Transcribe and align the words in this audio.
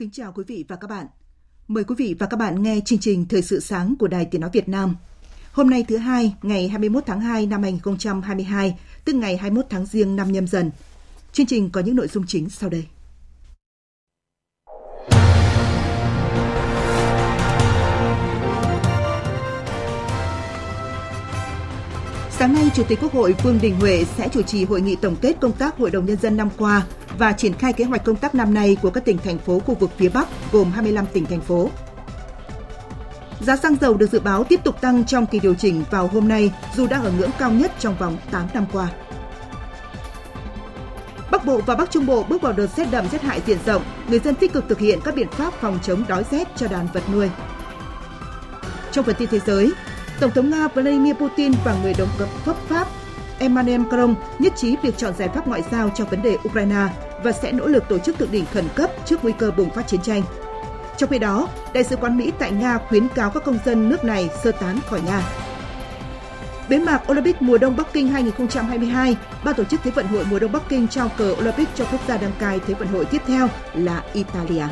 Kính 0.00 0.10
chào 0.10 0.32
quý 0.32 0.44
vị 0.46 0.64
và 0.68 0.76
các 0.76 0.90
bạn. 0.90 1.06
Mời 1.68 1.84
quý 1.84 1.94
vị 1.98 2.16
và 2.18 2.26
các 2.26 2.36
bạn 2.36 2.62
nghe 2.62 2.80
chương 2.84 2.98
trình 2.98 3.26
Thời 3.28 3.42
sự 3.42 3.60
sáng 3.60 3.94
của 3.98 4.08
Đài 4.08 4.24
Tiếng 4.24 4.40
Nói 4.40 4.50
Việt 4.52 4.68
Nam. 4.68 4.96
Hôm 5.52 5.70
nay 5.70 5.84
thứ 5.88 5.96
hai, 5.96 6.34
ngày 6.42 6.68
21 6.68 7.02
tháng 7.06 7.20
2 7.20 7.46
năm 7.46 7.62
2022, 7.62 8.78
tức 9.04 9.14
ngày 9.14 9.36
21 9.36 9.66
tháng 9.70 9.86
Giêng 9.86 10.16
năm 10.16 10.32
nhâm 10.32 10.46
dần. 10.46 10.70
Chương 11.32 11.46
trình 11.46 11.70
có 11.70 11.80
những 11.80 11.96
nội 11.96 12.08
dung 12.08 12.26
chính 12.26 12.50
sau 12.50 12.70
đây. 12.70 12.86
Sáng 22.40 22.54
nay, 22.54 22.70
Chủ 22.74 22.82
tịch 22.84 22.98
Quốc 23.02 23.12
hội 23.12 23.34
Vương 23.42 23.58
Đình 23.62 23.80
Huệ 23.80 24.04
sẽ 24.16 24.28
chủ 24.28 24.42
trì 24.42 24.64
hội 24.64 24.80
nghị 24.80 24.96
tổng 24.96 25.16
kết 25.20 25.36
công 25.40 25.52
tác 25.52 25.76
Hội 25.76 25.90
đồng 25.90 26.06
Nhân 26.06 26.16
dân 26.16 26.36
năm 26.36 26.48
qua 26.58 26.82
và 27.18 27.32
triển 27.32 27.52
khai 27.52 27.72
kế 27.72 27.84
hoạch 27.84 28.04
công 28.04 28.16
tác 28.16 28.34
năm 28.34 28.54
nay 28.54 28.76
của 28.82 28.90
các 28.90 29.04
tỉnh, 29.04 29.18
thành 29.18 29.38
phố 29.38 29.58
khu 29.58 29.74
vực 29.74 29.90
phía 29.96 30.08
Bắc 30.08 30.28
gồm 30.52 30.70
25 30.70 31.06
tỉnh, 31.12 31.26
thành 31.26 31.40
phố. 31.40 31.70
Giá 33.40 33.56
xăng 33.56 33.76
dầu 33.80 33.94
được 33.94 34.10
dự 34.12 34.20
báo 34.20 34.44
tiếp 34.44 34.60
tục 34.64 34.80
tăng 34.80 35.04
trong 35.04 35.26
kỳ 35.26 35.40
điều 35.40 35.54
chỉnh 35.54 35.84
vào 35.90 36.06
hôm 36.06 36.28
nay 36.28 36.52
dù 36.76 36.86
đang 36.86 37.04
ở 37.04 37.12
ngưỡng 37.18 37.30
cao 37.38 37.50
nhất 37.52 37.72
trong 37.78 37.96
vòng 37.98 38.16
8 38.30 38.46
năm 38.54 38.66
qua. 38.72 38.88
Bắc 41.30 41.44
Bộ 41.44 41.60
và 41.66 41.74
Bắc 41.74 41.90
Trung 41.90 42.06
Bộ 42.06 42.22
bước 42.22 42.42
vào 42.42 42.52
đợt 42.52 42.68
rét 42.76 42.90
đậm 42.90 43.08
rét 43.12 43.22
hại 43.22 43.40
diện 43.46 43.58
rộng, 43.66 43.82
người 44.08 44.18
dân 44.18 44.34
tích 44.34 44.52
cực 44.52 44.64
thực 44.68 44.78
hiện 44.78 44.98
các 45.04 45.14
biện 45.14 45.28
pháp 45.30 45.54
phòng 45.60 45.78
chống 45.82 46.04
đói 46.08 46.24
rét 46.30 46.48
cho 46.56 46.68
đàn 46.68 46.88
vật 46.94 47.02
nuôi. 47.12 47.28
Trong 48.92 49.04
phần 49.04 49.14
tin 49.18 49.28
thế 49.28 49.40
giới, 49.46 49.72
Tổng 50.20 50.30
thống 50.30 50.50
Nga 50.50 50.68
Vladimir 50.68 51.14
Putin 51.14 51.52
và 51.64 51.76
người 51.82 51.94
đồng 51.98 52.08
cấp 52.18 52.28
pháp 52.44 52.56
Pháp 52.68 52.86
Emmanuel 53.38 53.80
Macron 53.80 54.14
nhất 54.38 54.52
trí 54.56 54.76
việc 54.82 54.96
chọn 54.96 55.14
giải 55.14 55.28
pháp 55.28 55.48
ngoại 55.48 55.62
giao 55.70 55.90
cho 55.94 56.04
vấn 56.04 56.22
đề 56.22 56.36
Ukraine 56.48 56.86
và 57.24 57.32
sẽ 57.32 57.52
nỗ 57.52 57.66
lực 57.66 57.84
tổ 57.88 57.98
chức 57.98 58.18
thượng 58.18 58.32
đỉnh 58.32 58.44
khẩn 58.52 58.64
cấp 58.74 58.90
trước 59.06 59.24
nguy 59.24 59.32
cơ 59.38 59.50
bùng 59.50 59.70
phát 59.70 59.86
chiến 59.86 60.00
tranh. 60.02 60.22
Trong 60.96 61.10
khi 61.10 61.18
đó, 61.18 61.48
Đại 61.74 61.84
sứ 61.84 61.96
quán 61.96 62.16
Mỹ 62.16 62.32
tại 62.38 62.50
Nga 62.50 62.78
khuyến 62.78 63.08
cáo 63.08 63.30
các 63.30 63.44
công 63.44 63.58
dân 63.64 63.88
nước 63.88 64.04
này 64.04 64.30
sơ 64.44 64.52
tán 64.52 64.78
khỏi 64.86 65.00
Nga. 65.06 65.22
Bế 66.68 66.78
mạc 66.78 67.10
Olympic 67.10 67.42
mùa 67.42 67.58
đông 67.58 67.76
Bắc 67.76 67.92
Kinh 67.92 68.08
2022, 68.08 69.16
ban 69.44 69.54
tổ 69.54 69.64
chức 69.64 69.80
Thế 69.84 69.90
vận 69.90 70.06
hội 70.06 70.24
mùa 70.30 70.38
đông 70.38 70.52
Bắc 70.52 70.62
Kinh 70.68 70.88
trao 70.88 71.10
cờ 71.16 71.34
Olympic 71.38 71.68
cho 71.74 71.84
quốc 71.84 72.00
gia 72.08 72.16
đăng 72.16 72.32
cai 72.38 72.60
Thế 72.66 72.74
vận 72.74 72.88
hội 72.88 73.04
tiếp 73.04 73.22
theo 73.26 73.48
là 73.74 74.02
Italia. 74.12 74.64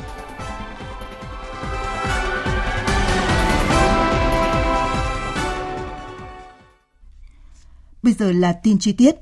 Bây 8.02 8.12
giờ 8.12 8.32
là 8.32 8.52
tin 8.52 8.78
chi 8.78 8.92
tiết. 8.92 9.14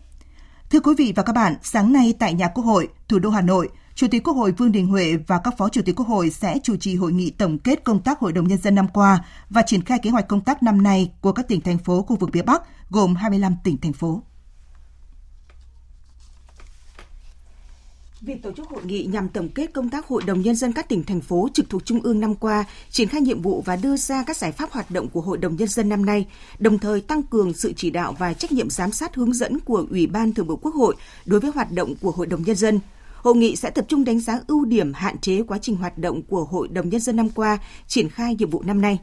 Thưa 0.70 0.80
quý 0.80 0.94
vị 0.98 1.12
và 1.16 1.22
các 1.22 1.32
bạn, 1.32 1.54
sáng 1.62 1.92
nay 1.92 2.14
tại 2.18 2.34
nhà 2.34 2.48
Quốc 2.48 2.64
hội, 2.64 2.88
thủ 3.08 3.18
đô 3.18 3.30
Hà 3.30 3.40
Nội, 3.40 3.68
Chủ 3.94 4.06
tịch 4.10 4.24
Quốc 4.24 4.34
hội 4.34 4.52
Vương 4.52 4.72
Đình 4.72 4.86
Huệ 4.86 5.16
và 5.26 5.38
các 5.44 5.54
Phó 5.58 5.68
Chủ 5.68 5.82
tịch 5.84 5.96
Quốc 5.96 6.08
hội 6.08 6.30
sẽ 6.30 6.58
chủ 6.62 6.76
trì 6.76 6.96
hội 6.96 7.12
nghị 7.12 7.30
tổng 7.30 7.58
kết 7.58 7.84
công 7.84 8.02
tác 8.02 8.18
Hội 8.18 8.32
đồng 8.32 8.48
Nhân 8.48 8.58
dân 8.58 8.74
năm 8.74 8.88
qua 8.88 9.24
và 9.50 9.62
triển 9.62 9.82
khai 9.82 9.98
kế 9.98 10.10
hoạch 10.10 10.28
công 10.28 10.40
tác 10.40 10.62
năm 10.62 10.82
nay 10.82 11.12
của 11.20 11.32
các 11.32 11.48
tỉnh, 11.48 11.60
thành 11.60 11.78
phố 11.78 12.02
khu 12.02 12.16
vực 12.16 12.30
phía 12.32 12.42
Bắc, 12.42 12.62
gồm 12.90 13.14
25 13.14 13.56
tỉnh, 13.64 13.78
thành 13.78 13.92
phố. 13.92 14.22
Việc 18.26 18.42
tổ 18.42 18.52
chức 18.52 18.68
hội 18.68 18.82
nghị 18.84 19.04
nhằm 19.04 19.28
tổng 19.28 19.48
kết 19.48 19.72
công 19.72 19.88
tác 19.88 20.06
Hội 20.06 20.22
đồng 20.26 20.40
Nhân 20.40 20.56
dân 20.56 20.72
các 20.72 20.88
tỉnh, 20.88 21.04
thành 21.04 21.20
phố 21.20 21.48
trực 21.54 21.70
thuộc 21.70 21.84
Trung 21.84 22.00
ương 22.02 22.20
năm 22.20 22.34
qua, 22.34 22.64
triển 22.90 23.08
khai 23.08 23.20
nhiệm 23.20 23.42
vụ 23.42 23.62
và 23.66 23.76
đưa 23.76 23.96
ra 23.96 24.24
các 24.26 24.36
giải 24.36 24.52
pháp 24.52 24.70
hoạt 24.70 24.90
động 24.90 25.08
của 25.08 25.20
Hội 25.20 25.38
đồng 25.38 25.56
Nhân 25.56 25.68
dân 25.68 25.88
năm 25.88 26.06
nay, 26.06 26.26
đồng 26.58 26.78
thời 26.78 27.00
tăng 27.00 27.22
cường 27.22 27.52
sự 27.52 27.72
chỉ 27.76 27.90
đạo 27.90 28.14
và 28.18 28.32
trách 28.32 28.52
nhiệm 28.52 28.70
giám 28.70 28.92
sát 28.92 29.14
hướng 29.14 29.32
dẫn 29.32 29.60
của 29.60 29.86
Ủy 29.90 30.06
ban 30.06 30.32
Thường 30.32 30.46
vụ 30.46 30.56
Quốc 30.56 30.74
hội 30.74 30.94
đối 31.26 31.40
với 31.40 31.50
hoạt 31.54 31.72
động 31.72 31.94
của 32.00 32.10
Hội 32.10 32.26
đồng 32.26 32.42
Nhân 32.42 32.56
dân. 32.56 32.80
Hội 33.16 33.36
nghị 33.36 33.56
sẽ 33.56 33.70
tập 33.70 33.84
trung 33.88 34.04
đánh 34.04 34.20
giá 34.20 34.40
ưu 34.46 34.64
điểm 34.64 34.92
hạn 34.94 35.18
chế 35.18 35.42
quá 35.42 35.58
trình 35.62 35.76
hoạt 35.76 35.98
động 35.98 36.22
của 36.22 36.44
Hội 36.44 36.68
đồng 36.68 36.88
Nhân 36.88 37.00
dân 37.00 37.16
năm 37.16 37.28
qua, 37.28 37.58
triển 37.86 38.08
khai 38.08 38.36
nhiệm 38.38 38.50
vụ 38.50 38.62
năm 38.62 38.80
nay. 38.80 38.98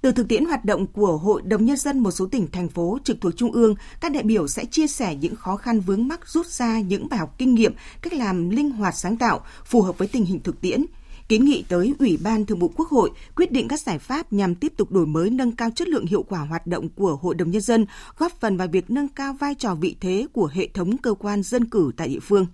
Từ 0.00 0.12
thực 0.12 0.28
tiễn 0.28 0.44
hoạt 0.44 0.64
động 0.64 0.86
của 0.86 1.16
Hội 1.16 1.42
đồng 1.42 1.64
Nhân 1.64 1.76
dân 1.76 1.98
một 1.98 2.10
số 2.10 2.26
tỉnh, 2.26 2.46
thành 2.50 2.68
phố 2.68 2.98
trực 3.04 3.20
thuộc 3.20 3.36
Trung 3.36 3.52
ương, 3.52 3.74
các 4.00 4.12
đại 4.12 4.22
biểu 4.22 4.48
sẽ 4.48 4.64
chia 4.64 4.86
sẻ 4.86 5.14
những 5.14 5.36
khó 5.36 5.56
khăn 5.56 5.80
vướng 5.80 6.08
mắc 6.08 6.28
rút 6.28 6.46
ra 6.46 6.80
những 6.80 7.08
bài 7.08 7.18
học 7.18 7.34
kinh 7.38 7.54
nghiệm, 7.54 7.74
cách 8.02 8.12
làm 8.12 8.50
linh 8.50 8.70
hoạt 8.70 8.94
sáng 8.96 9.16
tạo, 9.16 9.40
phù 9.64 9.82
hợp 9.82 9.98
với 9.98 10.08
tình 10.08 10.24
hình 10.24 10.40
thực 10.40 10.60
tiễn, 10.60 10.84
kiến 11.28 11.44
nghị 11.44 11.64
tới 11.68 11.94
Ủy 11.98 12.18
ban 12.22 12.46
Thường 12.46 12.58
vụ 12.58 12.72
Quốc 12.76 12.88
hội 12.88 13.10
quyết 13.36 13.52
định 13.52 13.68
các 13.68 13.80
giải 13.80 13.98
pháp 13.98 14.32
nhằm 14.32 14.54
tiếp 14.54 14.72
tục 14.76 14.92
đổi 14.92 15.06
mới 15.06 15.30
nâng 15.30 15.52
cao 15.52 15.70
chất 15.70 15.88
lượng 15.88 16.06
hiệu 16.06 16.22
quả 16.22 16.40
hoạt 16.40 16.66
động 16.66 16.88
của 16.88 17.16
Hội 17.16 17.34
đồng 17.34 17.50
Nhân 17.50 17.62
dân, 17.62 17.86
góp 18.18 18.40
phần 18.40 18.56
vào 18.56 18.68
việc 18.68 18.90
nâng 18.90 19.08
cao 19.08 19.32
vai 19.32 19.54
trò 19.54 19.74
vị 19.74 19.96
thế 20.00 20.26
của 20.32 20.50
hệ 20.52 20.68
thống 20.74 20.96
cơ 20.96 21.14
quan 21.14 21.42
dân 21.42 21.64
cử 21.64 21.92
tại 21.96 22.08
địa 22.08 22.20
phương. 22.20 22.46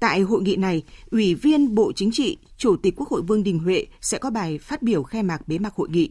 Tại 0.00 0.20
hội 0.20 0.42
nghị 0.42 0.56
này, 0.56 0.82
Ủy 1.10 1.34
viên 1.34 1.74
Bộ 1.74 1.92
Chính 1.92 2.10
trị, 2.12 2.38
Chủ 2.56 2.76
tịch 2.76 2.94
Quốc 2.96 3.08
hội 3.08 3.22
Vương 3.22 3.42
Đình 3.42 3.58
Huệ 3.58 3.86
sẽ 4.00 4.18
có 4.18 4.30
bài 4.30 4.58
phát 4.58 4.82
biểu 4.82 5.02
khai 5.02 5.22
mạc 5.22 5.48
bế 5.48 5.58
mạc 5.58 5.74
hội 5.74 5.88
nghị. 5.88 6.10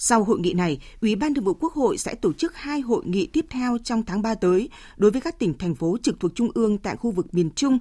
Sau 0.00 0.24
hội 0.24 0.40
nghị 0.40 0.52
này, 0.52 0.80
Ủy 1.00 1.16
ban 1.16 1.34
Thường 1.34 1.44
vụ 1.44 1.54
Quốc 1.54 1.72
hội 1.72 1.98
sẽ 1.98 2.14
tổ 2.14 2.32
chức 2.32 2.56
hai 2.56 2.80
hội 2.80 3.02
nghị 3.06 3.26
tiếp 3.26 3.46
theo 3.50 3.78
trong 3.84 4.02
tháng 4.02 4.22
3 4.22 4.34
tới 4.34 4.70
đối 4.96 5.10
với 5.10 5.20
các 5.20 5.38
tỉnh, 5.38 5.58
thành 5.58 5.74
phố 5.74 5.96
trực 6.02 6.20
thuộc 6.20 6.34
Trung 6.34 6.50
ương 6.54 6.78
tại 6.78 6.96
khu 6.96 7.10
vực 7.10 7.34
miền 7.34 7.50
Trung, 7.50 7.78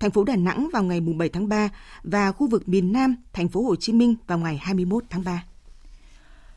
thành 0.00 0.10
phố 0.10 0.24
Đà 0.24 0.36
Nẵng 0.36 0.68
vào 0.72 0.82
ngày 0.82 1.00
7 1.00 1.28
tháng 1.28 1.48
3 1.48 1.68
và 2.02 2.32
khu 2.32 2.46
vực 2.46 2.68
miền 2.68 2.92
Nam, 2.92 3.16
thành 3.32 3.48
phố 3.48 3.62
Hồ 3.62 3.76
Chí 3.76 3.92
Minh 3.92 4.14
vào 4.26 4.38
ngày 4.38 4.58
21 4.62 5.04
tháng 5.10 5.24
3. 5.24 5.44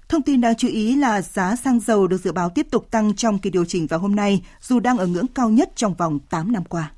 Thông 0.10 0.22
tin 0.22 0.42
đáng 0.42 0.56
chú 0.56 0.68
ý 0.68 0.96
là 0.96 1.22
giá 1.22 1.56
xăng 1.56 1.80
dầu 1.80 2.08
được 2.08 2.22
dự 2.24 2.32
báo 2.32 2.50
tiếp 2.50 2.68
tục 2.72 2.92
tăng 2.92 3.16
trong 3.16 3.40
kỳ 3.40 3.50
điều 3.50 3.66
chỉnh 3.66 3.88
vào 3.88 4.00
hôm 4.00 4.16
nay, 4.16 4.42
dù 4.62 4.80
đang 4.80 4.98
ở 4.98 5.08
ngưỡng 5.08 5.28
cao 5.28 5.50
nhất 5.50 5.72
trong 5.76 5.94
vòng 5.94 6.20
8 6.30 6.52
năm 6.52 6.64
qua. 6.66 6.92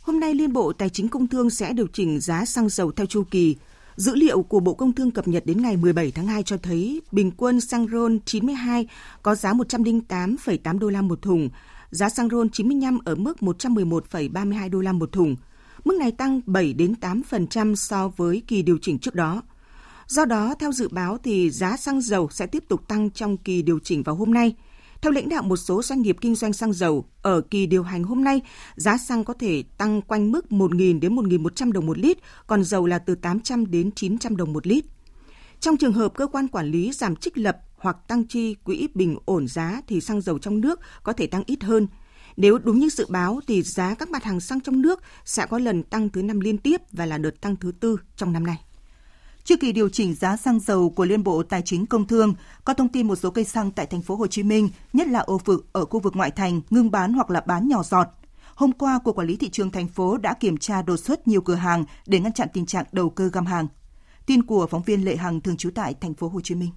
Hôm 0.00 0.20
nay, 0.20 0.34
Liên 0.34 0.52
Bộ 0.52 0.72
Tài 0.72 0.88
chính 0.88 1.08
Công 1.08 1.26
Thương 1.26 1.50
sẽ 1.50 1.72
điều 1.72 1.86
chỉnh 1.92 2.20
giá 2.20 2.44
xăng 2.44 2.68
dầu 2.68 2.92
theo 2.92 3.06
chu 3.06 3.24
kỳ. 3.30 3.56
Dữ 3.96 4.14
liệu 4.14 4.42
của 4.42 4.60
Bộ 4.60 4.74
Công 4.74 4.92
Thương 4.92 5.10
cập 5.10 5.28
nhật 5.28 5.46
đến 5.46 5.62
ngày 5.62 5.76
17 5.76 6.10
tháng 6.10 6.26
2 6.26 6.42
cho 6.42 6.56
thấy 6.56 7.02
bình 7.12 7.30
quân 7.36 7.60
xăng 7.60 7.88
RON 7.88 8.18
92 8.24 8.88
có 9.22 9.34
giá 9.34 9.52
108,8 9.52 10.78
đô 10.78 10.88
la 10.88 11.02
một 11.02 11.22
thùng, 11.22 11.50
giá 11.90 12.08
xăng 12.08 12.28
RON 12.28 12.50
95 12.50 12.98
ở 13.04 13.14
mức 13.14 13.36
111,32 13.40 14.70
đô 14.70 14.80
la 14.80 14.92
một 14.92 15.12
thùng. 15.12 15.36
Mức 15.84 15.96
này 15.98 16.12
tăng 16.12 16.40
7 16.46 16.72
đến 16.72 16.94
8% 17.00 17.74
so 17.74 18.08
với 18.08 18.42
kỳ 18.46 18.62
điều 18.62 18.78
chỉnh 18.82 18.98
trước 18.98 19.14
đó. 19.14 19.42
Do 20.06 20.24
đó, 20.24 20.54
theo 20.58 20.72
dự 20.72 20.88
báo 20.88 21.18
thì 21.24 21.50
giá 21.50 21.76
xăng 21.76 22.00
dầu 22.00 22.28
sẽ 22.30 22.46
tiếp 22.46 22.64
tục 22.68 22.88
tăng 22.88 23.10
trong 23.10 23.36
kỳ 23.36 23.62
điều 23.62 23.78
chỉnh 23.78 24.02
vào 24.02 24.14
hôm 24.14 24.34
nay. 24.34 24.54
Theo 25.04 25.12
lãnh 25.12 25.28
đạo 25.28 25.42
một 25.42 25.56
số 25.56 25.82
doanh 25.82 26.02
nghiệp 26.02 26.16
kinh 26.20 26.34
doanh 26.34 26.52
xăng 26.52 26.72
dầu, 26.72 27.04
ở 27.22 27.40
kỳ 27.40 27.66
điều 27.66 27.82
hành 27.82 28.04
hôm 28.04 28.24
nay, 28.24 28.40
giá 28.76 28.98
xăng 28.98 29.24
có 29.24 29.34
thể 29.34 29.64
tăng 29.78 30.02
quanh 30.02 30.32
mức 30.32 30.46
1.000 30.50 31.00
đến 31.00 31.16
1.100 31.16 31.72
đồng 31.72 31.86
một 31.86 31.98
lít, 31.98 32.18
còn 32.46 32.64
dầu 32.64 32.86
là 32.86 32.98
từ 32.98 33.14
800 33.14 33.70
đến 33.70 33.90
900 33.90 34.36
đồng 34.36 34.52
một 34.52 34.66
lít. 34.66 34.84
Trong 35.60 35.76
trường 35.76 35.92
hợp 35.92 36.14
cơ 36.14 36.26
quan 36.26 36.48
quản 36.48 36.70
lý 36.70 36.92
giảm 36.92 37.16
trích 37.16 37.38
lập 37.38 37.58
hoặc 37.76 37.96
tăng 38.08 38.24
chi 38.24 38.54
quỹ 38.54 38.88
bình 38.94 39.16
ổn 39.24 39.48
giá 39.48 39.80
thì 39.88 40.00
xăng 40.00 40.20
dầu 40.20 40.38
trong 40.38 40.60
nước 40.60 40.80
có 41.02 41.12
thể 41.12 41.26
tăng 41.26 41.42
ít 41.46 41.62
hơn. 41.62 41.86
Nếu 42.36 42.58
đúng 42.58 42.78
như 42.78 42.88
dự 42.88 43.06
báo 43.08 43.40
thì 43.46 43.62
giá 43.62 43.94
các 43.94 44.10
mặt 44.10 44.24
hàng 44.24 44.40
xăng 44.40 44.60
trong 44.60 44.82
nước 44.82 45.00
sẽ 45.24 45.46
có 45.46 45.58
lần 45.58 45.82
tăng 45.82 46.08
thứ 46.08 46.22
năm 46.22 46.40
liên 46.40 46.58
tiếp 46.58 46.80
và 46.92 47.06
là 47.06 47.18
đợt 47.18 47.40
tăng 47.40 47.56
thứ 47.56 47.72
tư 47.80 48.00
trong 48.16 48.32
năm 48.32 48.46
nay. 48.46 48.58
Trước 49.44 49.60
kỳ 49.60 49.72
điều 49.72 49.88
chỉnh 49.88 50.14
giá 50.14 50.36
xăng 50.36 50.60
dầu 50.60 50.90
của 50.90 51.04
Liên 51.04 51.24
Bộ 51.24 51.42
Tài 51.42 51.62
chính 51.62 51.86
Công 51.86 52.06
Thương, 52.06 52.34
có 52.64 52.74
thông 52.74 52.88
tin 52.88 53.06
một 53.06 53.16
số 53.16 53.30
cây 53.30 53.44
xăng 53.44 53.70
tại 53.70 53.86
thành 53.86 54.02
phố 54.02 54.16
Hồ 54.16 54.26
Chí 54.26 54.42
Minh, 54.42 54.68
nhất 54.92 55.08
là 55.08 55.20
ô 55.20 55.40
vực 55.44 55.66
ở 55.72 55.84
khu 55.84 56.00
vực 56.00 56.16
ngoại 56.16 56.30
thành 56.30 56.60
ngưng 56.70 56.90
bán 56.90 57.12
hoặc 57.12 57.30
là 57.30 57.40
bán 57.40 57.68
nhỏ 57.68 57.82
giọt. 57.82 58.06
Hôm 58.54 58.72
qua, 58.72 58.98
Cục 59.04 59.16
Quản 59.16 59.26
lý 59.26 59.36
Thị 59.36 59.50
trường 59.50 59.70
thành 59.70 59.88
phố 59.88 60.16
đã 60.16 60.34
kiểm 60.34 60.56
tra 60.56 60.82
đột 60.82 60.96
xuất 60.96 61.28
nhiều 61.28 61.40
cửa 61.40 61.54
hàng 61.54 61.84
để 62.06 62.20
ngăn 62.20 62.32
chặn 62.32 62.48
tình 62.52 62.66
trạng 62.66 62.84
đầu 62.92 63.10
cơ 63.10 63.28
găm 63.28 63.46
hàng. 63.46 63.66
Tin 64.26 64.42
của 64.42 64.66
phóng 64.66 64.82
viên 64.82 65.04
Lệ 65.04 65.16
Hằng 65.16 65.40
thường 65.40 65.56
trú 65.56 65.70
tại 65.70 65.94
thành 66.00 66.14
phố 66.14 66.28
Hồ 66.28 66.40
Chí 66.40 66.54
Minh. 66.54 66.70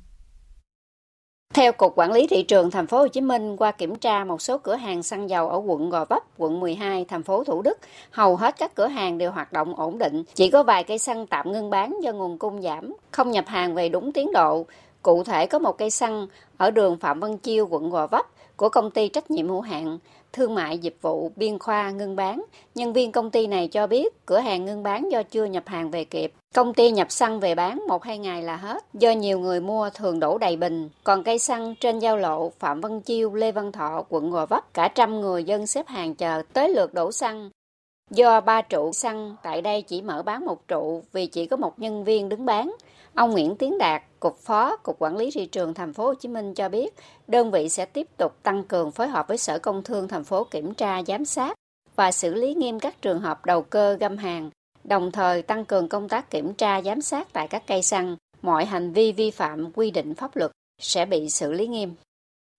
Theo 1.54 1.72
Cục 1.72 1.94
Quản 1.96 2.12
lý 2.12 2.28
Thị 2.28 2.44
trường 2.44 2.72
Thành 2.72 2.88
phố 2.88 2.98
Hồ 2.98 3.08
Chí 3.08 3.22
Minh, 3.22 3.58
qua 3.58 3.72
kiểm 3.72 3.96
tra 3.96 4.24
một 4.24 4.42
số 4.42 4.58
cửa 4.58 4.76
hàng 4.76 5.04
xăng 5.04 5.30
dầu 5.30 5.50
ở 5.50 5.62
quận 5.66 5.90
Gò 5.90 6.06
Vấp, 6.06 6.24
quận 6.38 6.60
12, 6.60 7.06
thành 7.06 7.24
phố 7.24 7.44
Thủ 7.44 7.62
Đức, 7.62 7.78
hầu 8.12 8.36
hết 8.36 8.56
các 8.58 8.76
cửa 8.76 8.88
hàng 8.88 9.18
đều 9.18 9.32
hoạt 9.32 9.54
động 9.54 9.76
ổn 9.76 9.98
định. 9.98 10.24
Chỉ 10.34 10.50
có 10.50 10.64
vài 10.64 10.84
cây 10.84 10.98
xăng 10.98 11.28
tạm 11.28 11.52
ngưng 11.52 11.70
bán 11.70 11.96
do 12.04 12.12
nguồn 12.12 12.38
cung 12.38 12.62
giảm, 12.62 12.94
không 13.12 13.32
nhập 13.32 13.46
hàng 13.48 13.76
về 13.76 13.90
đúng 13.90 14.12
tiến 14.12 14.32
độ. 14.34 14.66
Cụ 15.02 15.24
thể 15.24 15.46
có 15.46 15.60
một 15.60 15.78
cây 15.78 15.90
xăng 15.90 16.28
ở 16.58 16.72
đường 16.72 16.98
Phạm 16.98 17.20
Văn 17.20 17.38
Chiêu, 17.38 17.68
quận 17.70 17.90
Gò 17.90 18.08
Vấp 18.08 18.26
của 18.56 18.70
công 18.70 18.92
ty 18.92 19.08
trách 19.08 19.32
nhiệm 19.32 19.48
hữu 19.48 19.62
hạn 19.62 19.98
thương 20.38 20.56
mại 20.56 20.78
dịch 20.78 20.98
vụ 21.02 21.32
Biên 21.36 21.60
Khoa 21.60 21.92
ngưng 21.92 22.16
bán. 22.16 22.44
Nhân 22.76 22.94
viên 22.94 23.12
công 23.12 23.32
ty 23.32 23.48
này 23.48 23.68
cho 23.68 23.88
biết 23.88 24.26
cửa 24.26 24.40
hàng 24.40 24.66
ngưng 24.66 24.84
bán 24.84 25.12
do 25.12 25.24
chưa 25.24 25.46
nhập 25.46 25.64
hàng 25.66 25.92
về 25.92 26.04
kịp. 26.04 26.34
Công 26.56 26.74
ty 26.74 26.92
nhập 26.92 27.12
xăng 27.12 27.40
về 27.40 27.56
bán 27.56 27.84
một 27.88 28.04
hai 28.04 28.18
ngày 28.18 28.42
là 28.42 28.56
hết, 28.56 28.86
do 28.94 29.12
nhiều 29.12 29.40
người 29.40 29.62
mua 29.62 29.90
thường 29.90 30.20
đổ 30.20 30.38
đầy 30.38 30.58
bình. 30.58 30.90
Còn 31.04 31.24
cây 31.24 31.40
xăng 31.40 31.76
trên 31.80 32.00
giao 32.00 32.18
lộ 32.18 32.52
Phạm 32.60 32.82
Văn 32.82 33.02
Chiêu, 33.02 33.34
Lê 33.34 33.52
Văn 33.52 33.72
Thọ, 33.72 34.04
quận 34.10 34.32
Gò 34.32 34.46
Vấp, 34.46 34.74
cả 34.74 34.88
trăm 34.88 35.22
người 35.22 35.44
dân 35.44 35.68
xếp 35.68 35.88
hàng 35.88 36.16
chờ 36.16 36.42
tới 36.54 36.70
lượt 36.70 36.94
đổ 36.94 37.12
xăng. 37.12 37.50
Do 38.12 38.42
ba 38.42 38.62
trụ 38.62 38.92
xăng 38.94 39.36
tại 39.44 39.62
đây 39.62 39.82
chỉ 39.82 40.02
mở 40.02 40.24
bán 40.24 40.46
một 40.46 40.68
trụ 40.68 41.04
vì 41.14 41.26
chỉ 41.26 41.46
có 41.46 41.58
một 41.58 41.80
nhân 41.80 42.04
viên 42.04 42.30
đứng 42.30 42.46
bán. 42.46 42.76
Ông 43.18 43.32
Nguyễn 43.32 43.56
Tiến 43.56 43.78
Đạt, 43.78 44.04
Cục 44.20 44.38
Phó 44.38 44.76
Cục 44.76 44.96
Quản 45.00 45.18
lý 45.18 45.32
thị 45.32 45.46
trường 45.46 45.74
thành 45.74 45.94
phố 45.94 46.06
Hồ 46.06 46.14
Chí 46.14 46.30
Minh 46.30 46.54
cho 46.54 46.70
biết, 46.70 46.94
đơn 47.28 47.52
vị 47.52 47.70
sẽ 47.70 47.86
tiếp 47.86 48.08
tục 48.18 48.44
tăng 48.44 48.64
cường 48.64 48.92
phối 48.92 49.08
hợp 49.08 49.28
với 49.28 49.38
Sở 49.38 49.60
Công 49.60 49.84
Thương 49.84 50.08
thành 50.08 50.24
phố 50.24 50.44
kiểm 50.44 50.74
tra 50.74 51.04
giám 51.08 51.26
sát 51.26 51.56
và 51.96 52.12
xử 52.12 52.34
lý 52.34 52.54
nghiêm 52.54 52.80
các 52.80 53.02
trường 53.02 53.20
hợp 53.20 53.46
đầu 53.46 53.62
cơ 53.62 53.94
găm 54.00 54.18
hàng, 54.18 54.50
đồng 54.84 55.12
thời 55.12 55.42
tăng 55.42 55.66
cường 55.66 55.90
công 55.90 56.10
tác 56.10 56.32
kiểm 56.32 56.54
tra 56.54 56.82
giám 56.82 57.02
sát 57.02 57.28
tại 57.34 57.48
các 57.48 57.64
cây 57.68 57.82
xăng, 57.82 58.16
mọi 58.42 58.66
hành 58.66 58.94
vi 58.94 59.12
vi 59.12 59.32
phạm 59.32 59.72
quy 59.72 59.92
định 59.92 60.16
pháp 60.16 60.36
luật 60.36 60.52
sẽ 60.82 61.06
bị 61.06 61.30
xử 61.30 61.54
lý 61.54 61.68
nghiêm. 61.68 61.96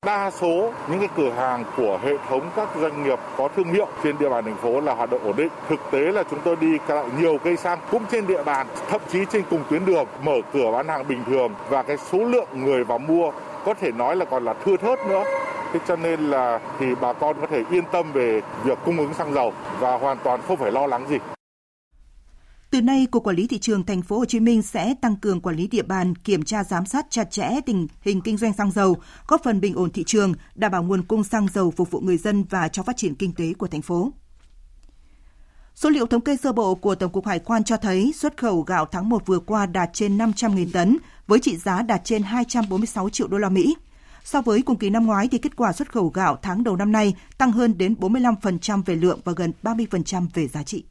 Đa 0.07 0.31
số 0.31 0.73
những 0.89 0.99
cái 0.99 1.09
cửa 1.17 1.31
hàng 1.31 1.65
của 1.77 1.99
hệ 2.03 2.13
thống 2.29 2.41
các 2.57 2.69
doanh 2.81 3.05
nghiệp 3.05 3.19
có 3.37 3.49
thương 3.57 3.73
hiệu 3.73 3.87
trên 4.05 4.19
địa 4.19 4.29
bàn 4.29 4.45
thành 4.45 4.57
phố 4.57 4.81
là 4.81 4.95
hoạt 4.95 5.11
động 5.11 5.25
ổn 5.25 5.37
định. 5.37 5.49
Thực 5.69 5.81
tế 5.91 5.99
là 5.99 6.23
chúng 6.31 6.39
tôi 6.45 6.57
đi 6.57 6.79
lại 6.89 7.05
nhiều 7.19 7.39
cây 7.45 7.57
xăng 7.57 7.79
cũng 7.91 8.03
trên 8.11 8.27
địa 8.27 8.43
bàn, 8.43 8.67
thậm 8.91 9.01
chí 9.09 9.25
trên 9.31 9.43
cùng 9.51 9.61
tuyến 9.71 9.85
đường 9.85 10.07
mở 10.23 10.35
cửa 10.53 10.71
bán 10.73 10.89
hàng 10.89 11.09
bình 11.09 11.25
thường 11.27 11.55
và 11.69 11.83
cái 11.83 11.97
số 11.97 12.19
lượng 12.19 12.49
người 12.53 12.85
vào 12.85 12.99
mua 12.99 13.31
có 13.65 13.75
thể 13.75 13.93
nói 13.93 14.17
là 14.17 14.25
còn 14.25 14.45
là 14.45 14.55
thưa 14.65 14.77
thớt 14.77 15.07
nữa. 15.07 15.25
Thế 15.73 15.81
cho 15.89 15.97
nên 15.97 16.31
là 16.31 16.61
thì 16.79 16.87
bà 17.01 17.13
con 17.13 17.37
có 17.41 17.47
thể 17.47 17.63
yên 17.71 17.85
tâm 17.93 18.13
về 18.13 18.43
việc 18.65 18.79
cung 18.85 18.99
ứng 18.99 19.15
xăng 19.15 19.35
dầu 19.35 19.53
và 19.81 19.97
hoàn 19.97 20.19
toàn 20.25 20.41
không 20.49 20.57
phải 20.57 20.73
lo 20.73 20.87
lắng 20.87 21.05
gì. 21.09 21.19
Từ 22.71 22.83
nay, 22.83 23.07
Cục 23.11 23.25
Quản 23.25 23.37
lý 23.37 23.47
thị 23.47 23.59
trường 23.59 23.85
thành 23.85 24.03
phố 24.03 24.19
Hồ 24.19 24.25
Chí 24.25 24.41
Minh 24.41 24.63
sẽ 24.63 24.95
tăng 24.95 25.17
cường 25.17 25.41
quản 25.41 25.57
lý 25.57 25.67
địa 25.67 25.83
bàn, 25.83 26.15
kiểm 26.15 26.43
tra 26.43 26.65
giám 26.65 26.87
sát 26.87 27.07
chặt 27.11 27.31
chẽ 27.31 27.51
tình 27.67 27.87
hình 28.01 28.21
kinh 28.21 28.37
doanh 28.37 28.53
xăng 28.53 28.71
dầu, 28.71 28.97
góp 29.27 29.41
phần 29.45 29.61
bình 29.61 29.75
ổn 29.75 29.91
thị 29.91 30.05
trường, 30.07 30.33
đảm 30.55 30.73
bảo 30.73 30.83
nguồn 30.83 31.03
cung 31.03 31.25
xăng 31.25 31.47
dầu 31.55 31.71
phục 31.71 31.91
vụ 31.91 32.01
người 32.01 32.17
dân 32.17 32.45
và 32.51 32.69
cho 32.69 32.83
phát 32.83 32.97
triển 32.97 33.15
kinh 33.15 33.33
tế 33.33 33.53
của 33.59 33.67
thành 33.67 33.83
phố. 33.83 34.13
Số 35.75 35.91
liệu 35.91 36.07
thống 36.07 36.21
kê 36.21 36.37
sơ 36.37 36.53
bộ 36.53 36.75
của 36.75 36.95
Tổng 36.95 37.13
cục 37.13 37.27
Hải 37.27 37.39
quan 37.39 37.65
cho 37.65 37.77
thấy 37.77 38.13
xuất 38.17 38.37
khẩu 38.37 38.61
gạo 38.61 38.87
tháng 38.93 39.09
1 39.09 39.27
vừa 39.27 39.39
qua 39.39 39.67
đạt 39.67 39.91
trên 39.93 40.19
500.000 40.19 40.67
tấn 40.73 40.99
với 41.27 41.39
trị 41.39 41.57
giá 41.57 41.83
đạt 41.83 42.01
trên 42.05 42.23
246 42.23 43.11
triệu 43.11 43.29
đô 43.29 43.39
la 43.39 43.49
Mỹ. 43.49 43.77
So 44.25 44.41
với 44.41 44.63
cùng 44.63 44.79
kỳ 44.79 44.91
năm 44.91 45.07
ngoái 45.07 45.29
thì 45.29 45.39
kết 45.39 45.57
quả 45.57 45.73
xuất 45.73 45.93
khẩu 45.93 46.09
gạo 46.09 46.39
tháng 46.43 46.65
đầu 46.65 46.77
năm 46.77 46.93
nay 46.93 47.15
tăng 47.39 47.53
hơn 47.53 47.79
đến 47.79 47.95
45% 48.01 48.83
về 48.87 48.97
lượng 48.97 49.21
và 49.25 49.33
gần 49.37 49.53
30% 49.63 50.27
về 50.35 50.49
giá 50.49 50.63
trị. 50.63 50.85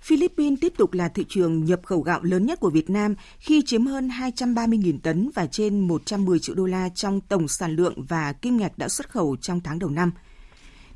Philippines 0.00 0.58
tiếp 0.60 0.72
tục 0.76 0.92
là 0.92 1.08
thị 1.08 1.24
trường 1.28 1.64
nhập 1.64 1.80
khẩu 1.84 2.00
gạo 2.00 2.22
lớn 2.22 2.46
nhất 2.46 2.60
của 2.60 2.70
Việt 2.70 2.90
Nam 2.90 3.14
khi 3.38 3.62
chiếm 3.66 3.86
hơn 3.86 4.08
230.000 4.08 4.98
tấn 5.02 5.30
và 5.34 5.46
trên 5.46 5.80
110 5.80 6.38
triệu 6.38 6.54
đô 6.54 6.66
la 6.66 6.88
trong 6.88 7.20
tổng 7.20 7.48
sản 7.48 7.76
lượng 7.76 8.04
và 8.08 8.32
kim 8.32 8.56
ngạch 8.56 8.78
đã 8.78 8.88
xuất 8.88 9.10
khẩu 9.10 9.36
trong 9.36 9.60
tháng 9.60 9.78
đầu 9.78 9.90
năm. 9.90 10.12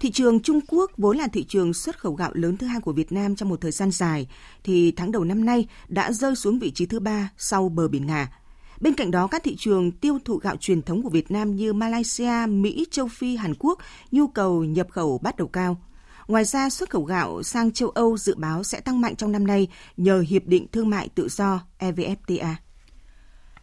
Thị 0.01 0.11
trường 0.11 0.41
Trung 0.41 0.61
Quốc 0.69 0.91
vốn 0.97 1.17
là 1.17 1.27
thị 1.27 1.45
trường 1.49 1.75
xuất 1.75 1.99
khẩu 1.99 2.15
gạo 2.15 2.31
lớn 2.35 2.57
thứ 2.57 2.67
hai 2.67 2.81
của 2.81 2.93
Việt 2.93 3.13
Nam 3.13 3.37
trong 3.37 3.49
một 3.49 3.61
thời 3.61 3.71
gian 3.71 3.91
dài, 3.91 4.29
thì 4.65 4.93
tháng 4.93 5.13
đầu 5.13 5.25
năm 5.25 5.45
nay 5.45 5.69
đã 5.89 6.13
rơi 6.13 6.37
xuống 6.37 6.59
vị 6.59 6.71
trí 6.71 6.87
thứ 6.87 7.01
ba 7.01 7.31
sau 7.39 7.69
bờ 7.69 7.89
biển 7.89 8.07
Nga. 8.07 8.39
Bên 8.81 8.95
cạnh 8.95 9.11
đó, 9.11 9.27
các 9.27 9.43
thị 9.45 9.57
trường 9.59 9.93
tiêu 9.93 10.19
thụ 10.25 10.37
gạo 10.37 10.57
truyền 10.57 10.83
thống 10.83 11.03
của 11.03 11.09
Việt 11.11 11.31
Nam 11.31 11.57
như 11.57 11.73
Malaysia, 11.73 12.47
Mỹ, 12.49 12.87
Châu 12.91 13.09
Phi, 13.09 13.37
Hàn 13.37 13.55
Quốc 13.59 13.79
nhu 14.11 14.27
cầu 14.27 14.65
nhập 14.65 14.87
khẩu 14.91 15.19
bắt 15.19 15.37
đầu 15.37 15.49
cao– 15.49 15.81
Ngoài 16.29 16.45
ra, 16.45 16.71
xuất 16.71 16.91
khẩu 16.91 17.05
gạo 17.05 17.43
sang 17.43 17.73
châu 17.73 17.89
Âu 17.89 18.17
dự 18.17 18.35
báo 18.35 18.65
sẽ 18.65 18.81
tăng 18.81 19.01
mạnh 19.01 19.17
trong 19.17 19.33
năm 19.33 19.47
nay 19.47 19.69
nhờ 19.97 20.25
Hiệp 20.29 20.47
định 20.47 20.67
Thương 20.73 20.91
mại 20.91 21.09
Tự 21.09 21.29
do 21.29 21.61
EVFTA. 21.79 22.55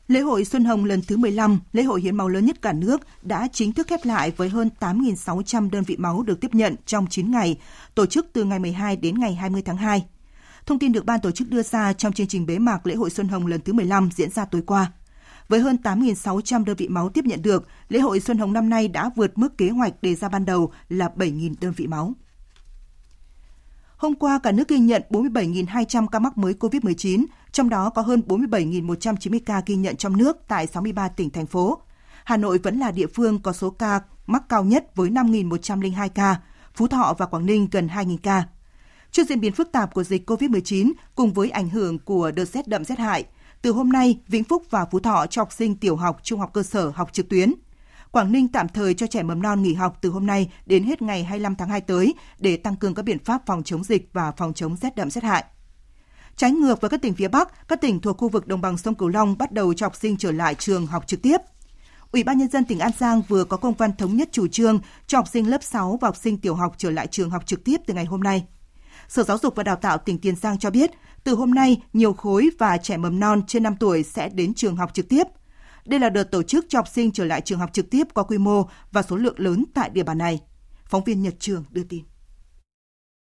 Lễ 0.07 0.19
hội 0.19 0.45
Xuân 0.45 0.65
Hồng 0.65 0.85
lần 0.85 1.01
thứ 1.01 1.17
15, 1.17 1.59
lễ 1.73 1.83
hội 1.83 2.01
hiến 2.01 2.15
máu 2.15 2.29
lớn 2.29 2.45
nhất 2.45 2.61
cả 2.61 2.73
nước, 2.73 3.01
đã 3.21 3.47
chính 3.53 3.73
thức 3.73 3.87
khép 3.87 4.05
lại 4.05 4.31
với 4.37 4.49
hơn 4.49 4.69
8.600 4.79 5.69
đơn 5.69 5.83
vị 5.83 5.97
máu 5.97 6.23
được 6.23 6.41
tiếp 6.41 6.53
nhận 6.53 6.75
trong 6.85 7.07
9 7.07 7.31
ngày, 7.31 7.57
tổ 7.95 8.05
chức 8.05 8.27
từ 8.33 8.43
ngày 8.43 8.59
12 8.59 8.95
đến 8.95 9.19
ngày 9.19 9.35
20 9.35 9.61
tháng 9.65 9.77
2. 9.77 10.05
Thông 10.65 10.79
tin 10.79 10.91
được 10.91 11.05
ban 11.05 11.19
tổ 11.19 11.31
chức 11.31 11.49
đưa 11.49 11.63
ra 11.63 11.93
trong 11.93 12.13
chương 12.13 12.27
trình 12.27 12.45
bế 12.45 12.59
mạc 12.59 12.87
lễ 12.87 12.95
hội 12.95 13.09
Xuân 13.09 13.27
Hồng 13.27 13.47
lần 13.47 13.61
thứ 13.61 13.73
15 13.73 14.09
diễn 14.15 14.29
ra 14.29 14.45
tối 14.45 14.61
qua. 14.65 14.91
Với 15.47 15.59
hơn 15.59 15.77
8.600 15.83 16.65
đơn 16.65 16.75
vị 16.75 16.87
máu 16.87 17.09
tiếp 17.09 17.25
nhận 17.25 17.41
được, 17.41 17.67
lễ 17.89 17.99
hội 17.99 18.19
Xuân 18.19 18.37
Hồng 18.37 18.53
năm 18.53 18.69
nay 18.69 18.87
đã 18.87 19.09
vượt 19.15 19.37
mức 19.37 19.57
kế 19.57 19.69
hoạch 19.69 20.01
đề 20.01 20.15
ra 20.15 20.29
ban 20.29 20.45
đầu 20.45 20.71
là 20.89 21.11
7.000 21.15 21.53
đơn 21.61 21.73
vị 21.77 21.87
máu. 21.87 22.13
Hôm 24.01 24.15
qua, 24.15 24.39
cả 24.43 24.51
nước 24.51 24.67
ghi 24.67 24.79
nhận 24.79 25.03
47.200 25.09 26.07
ca 26.07 26.19
mắc 26.19 26.37
mới 26.37 26.53
COVID-19, 26.53 27.25
trong 27.51 27.69
đó 27.69 27.89
có 27.89 28.01
hơn 28.01 28.21
47.190 28.27 29.39
ca 29.45 29.61
ghi 29.65 29.75
nhận 29.75 29.95
trong 29.95 30.17
nước 30.17 30.37
tại 30.47 30.67
63 30.67 31.07
tỉnh, 31.07 31.29
thành 31.29 31.45
phố. 31.45 31.81
Hà 32.23 32.37
Nội 32.37 32.57
vẫn 32.57 32.79
là 32.79 32.91
địa 32.91 33.07
phương 33.07 33.41
có 33.41 33.53
số 33.53 33.69
ca 33.69 34.01
mắc 34.27 34.43
cao 34.49 34.63
nhất 34.63 34.95
với 34.95 35.09
5.102 35.09 36.09
ca, 36.09 36.41
Phú 36.73 36.87
Thọ 36.87 37.15
và 37.17 37.25
Quảng 37.25 37.45
Ninh 37.45 37.67
gần 37.71 37.87
2.000 37.87 38.17
ca. 38.23 38.43
Trước 39.11 39.27
diễn 39.29 39.39
biến 39.39 39.53
phức 39.53 39.71
tạp 39.71 39.93
của 39.93 40.03
dịch 40.03 40.29
COVID-19 40.29 40.91
cùng 41.15 41.33
với 41.33 41.49
ảnh 41.49 41.69
hưởng 41.69 41.99
của 41.99 42.31
đợt 42.31 42.45
rét 42.45 42.67
đậm 42.67 42.83
rét 42.83 42.99
hại, 42.99 43.25
từ 43.61 43.71
hôm 43.71 43.89
nay, 43.89 44.19
Vĩnh 44.27 44.43
Phúc 44.43 44.63
và 44.69 44.85
Phú 44.85 44.99
Thọ 44.99 45.25
cho 45.29 45.41
học 45.41 45.51
sinh 45.51 45.75
tiểu 45.75 45.95
học, 45.95 46.19
trung 46.23 46.39
học 46.39 46.53
cơ 46.53 46.63
sở 46.63 46.89
học 46.89 47.13
trực 47.13 47.29
tuyến– 47.29 47.53
Quảng 48.11 48.31
Ninh 48.31 48.47
tạm 48.47 48.67
thời 48.67 48.93
cho 48.93 49.07
trẻ 49.07 49.23
mầm 49.23 49.41
non 49.41 49.61
nghỉ 49.61 49.73
học 49.73 49.97
từ 50.01 50.09
hôm 50.09 50.25
nay 50.25 50.51
đến 50.65 50.83
hết 50.83 51.01
ngày 51.01 51.23
25 51.23 51.55
tháng 51.55 51.69
2 51.69 51.81
tới 51.81 52.13
để 52.39 52.57
tăng 52.57 52.75
cường 52.75 52.93
các 52.93 53.05
biện 53.05 53.23
pháp 53.23 53.41
phòng 53.45 53.63
chống 53.63 53.83
dịch 53.83 54.09
và 54.13 54.31
phòng 54.31 54.53
chống 54.53 54.77
rét 54.77 54.95
đậm 54.95 55.09
rét 55.09 55.23
hại. 55.23 55.43
Trái 56.35 56.51
ngược 56.51 56.81
với 56.81 56.89
các 56.89 57.01
tỉnh 57.01 57.13
phía 57.13 57.27
Bắc, 57.27 57.67
các 57.67 57.81
tỉnh 57.81 57.99
thuộc 57.99 58.17
khu 58.17 58.29
vực 58.29 58.47
đồng 58.47 58.61
bằng 58.61 58.77
sông 58.77 58.95
Cửu 58.95 59.07
Long 59.07 59.37
bắt 59.37 59.51
đầu 59.51 59.73
cho 59.73 59.85
học 59.85 59.95
sinh 59.95 60.17
trở 60.17 60.31
lại 60.31 60.55
trường 60.55 60.87
học 60.87 61.07
trực 61.07 61.21
tiếp. 61.21 61.37
Ủy 62.11 62.23
ban 62.23 62.37
nhân 62.37 62.49
dân 62.49 62.65
tỉnh 62.65 62.79
An 62.79 62.91
Giang 62.99 63.21
vừa 63.27 63.43
có 63.43 63.57
công 63.57 63.73
văn 63.73 63.95
thống 63.95 64.17
nhất 64.17 64.29
chủ 64.31 64.47
trương 64.47 64.79
cho 65.07 65.17
học 65.17 65.27
sinh 65.27 65.49
lớp 65.49 65.63
6 65.63 65.97
và 66.01 66.07
học 66.07 66.17
sinh 66.17 66.37
tiểu 66.37 66.55
học 66.55 66.75
trở 66.77 66.89
lại 66.91 67.07
trường 67.07 67.29
học 67.29 67.45
trực 67.45 67.63
tiếp 67.63 67.77
từ 67.87 67.93
ngày 67.93 68.05
hôm 68.05 68.23
nay. 68.23 68.45
Sở 69.07 69.23
Giáo 69.23 69.37
dục 69.37 69.55
và 69.55 69.63
Đào 69.63 69.75
tạo 69.75 69.97
tỉnh 69.97 70.19
Tiền 70.19 70.35
Giang 70.35 70.59
cho 70.59 70.69
biết, 70.69 70.91
từ 71.23 71.35
hôm 71.35 71.51
nay, 71.51 71.81
nhiều 71.93 72.13
khối 72.13 72.49
và 72.59 72.77
trẻ 72.77 72.97
mầm 72.97 73.19
non 73.19 73.41
trên 73.47 73.63
5 73.63 73.75
tuổi 73.79 74.03
sẽ 74.03 74.29
đến 74.29 74.53
trường 74.53 74.75
học 74.75 74.93
trực 74.93 75.09
tiếp– 75.09 75.23
đây 75.85 75.99
là 75.99 76.09
đợt 76.09 76.31
tổ 76.31 76.43
chức 76.43 76.65
cho 76.69 76.79
học 76.79 76.87
sinh 76.87 77.11
trở 77.11 77.25
lại 77.25 77.41
trường 77.41 77.59
học 77.59 77.73
trực 77.73 77.89
tiếp 77.89 78.07
có 78.13 78.23
quy 78.23 78.37
mô 78.37 78.63
và 78.91 79.01
số 79.01 79.15
lượng 79.15 79.39
lớn 79.39 79.65
tại 79.73 79.89
địa 79.89 80.03
bàn 80.03 80.17
này. 80.17 80.39
Phóng 80.85 81.03
viên 81.03 81.21
Nhật 81.21 81.33
Trường 81.39 81.63
đưa 81.69 81.83
tin. 81.83 82.03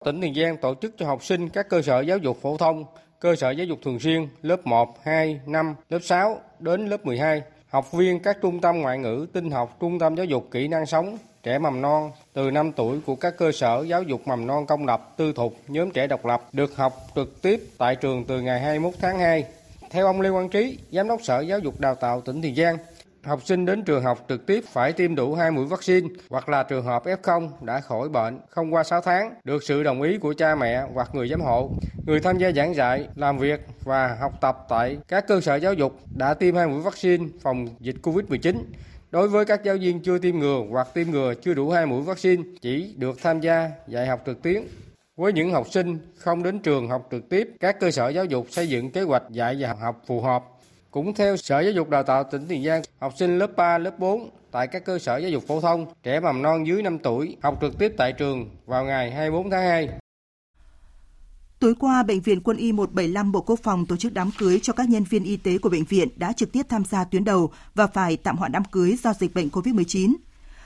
Tỉnh 0.04 0.20
Tiền 0.20 0.34
Giang 0.34 0.56
tổ 0.56 0.74
chức 0.82 0.94
cho 0.98 1.06
học 1.06 1.24
sinh 1.24 1.48
các 1.48 1.68
cơ 1.68 1.82
sở 1.82 2.00
giáo 2.00 2.18
dục 2.18 2.38
phổ 2.42 2.56
thông, 2.56 2.84
cơ 3.20 3.36
sở 3.36 3.50
giáo 3.50 3.66
dục 3.66 3.78
thường 3.84 4.00
xuyên 4.00 4.28
lớp 4.42 4.66
1, 4.66 4.98
2, 5.04 5.40
5, 5.46 5.74
lớp 5.88 5.98
6 6.02 6.40
đến 6.58 6.88
lớp 6.88 7.06
12, 7.06 7.42
học 7.68 7.92
viên 7.92 8.20
các 8.20 8.38
trung 8.42 8.60
tâm 8.60 8.78
ngoại 8.78 8.98
ngữ, 8.98 9.26
tinh 9.32 9.50
học, 9.50 9.76
trung 9.80 9.98
tâm 9.98 10.16
giáo 10.16 10.26
dục 10.26 10.48
kỹ 10.50 10.68
năng 10.68 10.86
sống, 10.86 11.18
trẻ 11.42 11.58
mầm 11.58 11.80
non 11.80 12.10
từ 12.32 12.50
5 12.50 12.72
tuổi 12.72 13.00
của 13.00 13.14
các 13.14 13.34
cơ 13.38 13.52
sở 13.52 13.84
giáo 13.88 14.02
dục 14.02 14.28
mầm 14.28 14.46
non 14.46 14.66
công 14.66 14.86
lập, 14.86 15.14
tư 15.16 15.32
thục, 15.32 15.56
nhóm 15.68 15.90
trẻ 15.90 16.06
độc 16.06 16.26
lập 16.26 16.48
được 16.52 16.76
học 16.76 17.06
trực 17.14 17.42
tiếp 17.42 17.60
tại 17.78 17.96
trường 17.96 18.24
từ 18.24 18.40
ngày 18.40 18.60
21 18.60 18.94
tháng 19.00 19.18
2 19.18 19.44
theo 19.90 20.06
ông 20.06 20.20
Lê 20.20 20.30
Quang 20.30 20.48
Trí, 20.48 20.78
Giám 20.92 21.08
đốc 21.08 21.22
Sở 21.22 21.40
Giáo 21.40 21.58
dục 21.58 21.80
Đào 21.80 21.94
tạo 21.94 22.20
tỉnh 22.20 22.42
Tiền 22.42 22.54
Giang, 22.54 22.78
học 23.22 23.40
sinh 23.44 23.66
đến 23.66 23.82
trường 23.82 24.02
học 24.02 24.24
trực 24.28 24.46
tiếp 24.46 24.64
phải 24.72 24.92
tiêm 24.92 25.14
đủ 25.14 25.34
2 25.34 25.50
mũi 25.50 25.66
vaccine 25.66 26.08
hoặc 26.30 26.48
là 26.48 26.62
trường 26.62 26.84
hợp 26.84 27.04
F0 27.04 27.48
đã 27.60 27.80
khỏi 27.80 28.08
bệnh 28.08 28.40
không 28.48 28.74
qua 28.74 28.84
6 28.84 29.00
tháng, 29.00 29.34
được 29.44 29.62
sự 29.62 29.82
đồng 29.82 30.02
ý 30.02 30.18
của 30.18 30.34
cha 30.38 30.54
mẹ 30.54 30.84
hoặc 30.94 31.14
người 31.14 31.28
giám 31.28 31.40
hộ. 31.40 31.70
Người 32.06 32.20
tham 32.20 32.38
gia 32.38 32.52
giảng 32.52 32.74
dạy, 32.74 33.08
làm 33.14 33.38
việc 33.38 33.60
và 33.84 34.16
học 34.20 34.32
tập 34.40 34.66
tại 34.68 34.98
các 35.08 35.26
cơ 35.28 35.40
sở 35.40 35.56
giáo 35.56 35.74
dục 35.74 35.98
đã 36.16 36.34
tiêm 36.34 36.56
2 36.56 36.66
mũi 36.66 36.80
vaccine 36.80 37.26
phòng 37.42 37.68
dịch 37.80 37.96
COVID-19. 38.02 38.56
Đối 39.10 39.28
với 39.28 39.44
các 39.44 39.64
giáo 39.64 39.76
viên 39.80 40.00
chưa 40.00 40.18
tiêm 40.18 40.38
ngừa 40.38 40.62
hoặc 40.70 40.88
tiêm 40.94 41.10
ngừa 41.10 41.34
chưa 41.34 41.54
đủ 41.54 41.70
2 41.70 41.86
mũi 41.86 42.02
vaccine 42.02 42.42
chỉ 42.60 42.94
được 42.96 43.22
tham 43.22 43.40
gia 43.40 43.70
dạy 43.86 44.06
học 44.06 44.22
trực 44.26 44.42
tuyến 44.42 44.62
với 45.18 45.32
những 45.32 45.52
học 45.52 45.66
sinh 45.70 45.98
không 46.16 46.42
đến 46.42 46.58
trường 46.58 46.88
học 46.88 47.08
trực 47.10 47.28
tiếp, 47.28 47.48
các 47.60 47.80
cơ 47.80 47.90
sở 47.90 48.08
giáo 48.08 48.24
dục 48.24 48.46
xây 48.50 48.68
dựng 48.68 48.90
kế 48.90 49.02
hoạch 49.02 49.22
dạy 49.30 49.56
và 49.60 49.74
học 49.80 50.02
phù 50.06 50.20
hợp. 50.20 50.44
Cũng 50.90 51.14
theo 51.14 51.36
Sở 51.36 51.60
Giáo 51.60 51.72
dục 51.72 51.90
Đào 51.90 52.02
tạo 52.02 52.24
tỉnh 52.24 52.46
Tiền 52.48 52.64
Giang, 52.64 52.82
học 52.98 53.12
sinh 53.16 53.38
lớp 53.38 53.56
3, 53.56 53.78
lớp 53.78 53.98
4 53.98 54.30
tại 54.50 54.66
các 54.66 54.84
cơ 54.84 54.98
sở 54.98 55.18
giáo 55.18 55.30
dục 55.30 55.44
phổ 55.46 55.60
thông, 55.60 55.86
trẻ 56.02 56.20
mầm 56.20 56.42
non 56.42 56.66
dưới 56.66 56.82
5 56.82 56.98
tuổi 56.98 57.36
học 57.42 57.58
trực 57.60 57.78
tiếp 57.78 57.94
tại 57.96 58.12
trường 58.12 58.50
vào 58.66 58.84
ngày 58.84 59.10
24 59.10 59.50
tháng 59.50 59.62
2. 59.62 59.88
Tối 61.58 61.74
qua, 61.78 62.02
Bệnh 62.02 62.20
viện 62.20 62.40
Quân 62.44 62.56
y 62.56 62.72
175 62.72 63.32
Bộ 63.32 63.40
Quốc 63.40 63.60
phòng 63.62 63.86
tổ 63.86 63.96
chức 63.96 64.12
đám 64.12 64.30
cưới 64.38 64.60
cho 64.62 64.72
các 64.72 64.88
nhân 64.88 65.04
viên 65.04 65.24
y 65.24 65.36
tế 65.36 65.58
của 65.58 65.68
bệnh 65.68 65.84
viện 65.84 66.08
đã 66.16 66.32
trực 66.32 66.52
tiếp 66.52 66.62
tham 66.68 66.84
gia 66.84 67.04
tuyến 67.04 67.24
đầu 67.24 67.50
và 67.74 67.86
phải 67.86 68.16
tạm 68.16 68.36
hoãn 68.36 68.52
đám 68.52 68.64
cưới 68.64 68.96
do 69.02 69.12
dịch 69.12 69.34
bệnh 69.34 69.48
COVID-19. 69.48 70.14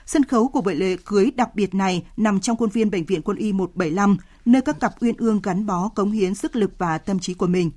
Sân 0.05 0.23
khấu 0.23 0.47
của 0.47 0.61
buổi 0.61 0.75
lễ 0.75 0.95
cưới 1.05 1.31
đặc 1.35 1.55
biệt 1.55 1.75
này 1.75 2.05
nằm 2.17 2.39
trong 2.39 2.57
khuôn 2.57 2.69
viên 2.69 2.91
Bệnh 2.91 3.05
viện 3.05 3.21
Quân 3.21 3.37
y 3.37 3.53
175, 3.53 4.17
nơi 4.45 4.61
các 4.61 4.79
cặp 4.79 4.93
uyên 5.01 5.17
ương 5.17 5.41
gắn 5.43 5.65
bó 5.65 5.89
cống 5.95 6.11
hiến 6.11 6.35
sức 6.35 6.55
lực 6.55 6.71
và 6.77 6.97
tâm 6.97 7.19
trí 7.19 7.33
của 7.33 7.47
mình. 7.47 7.71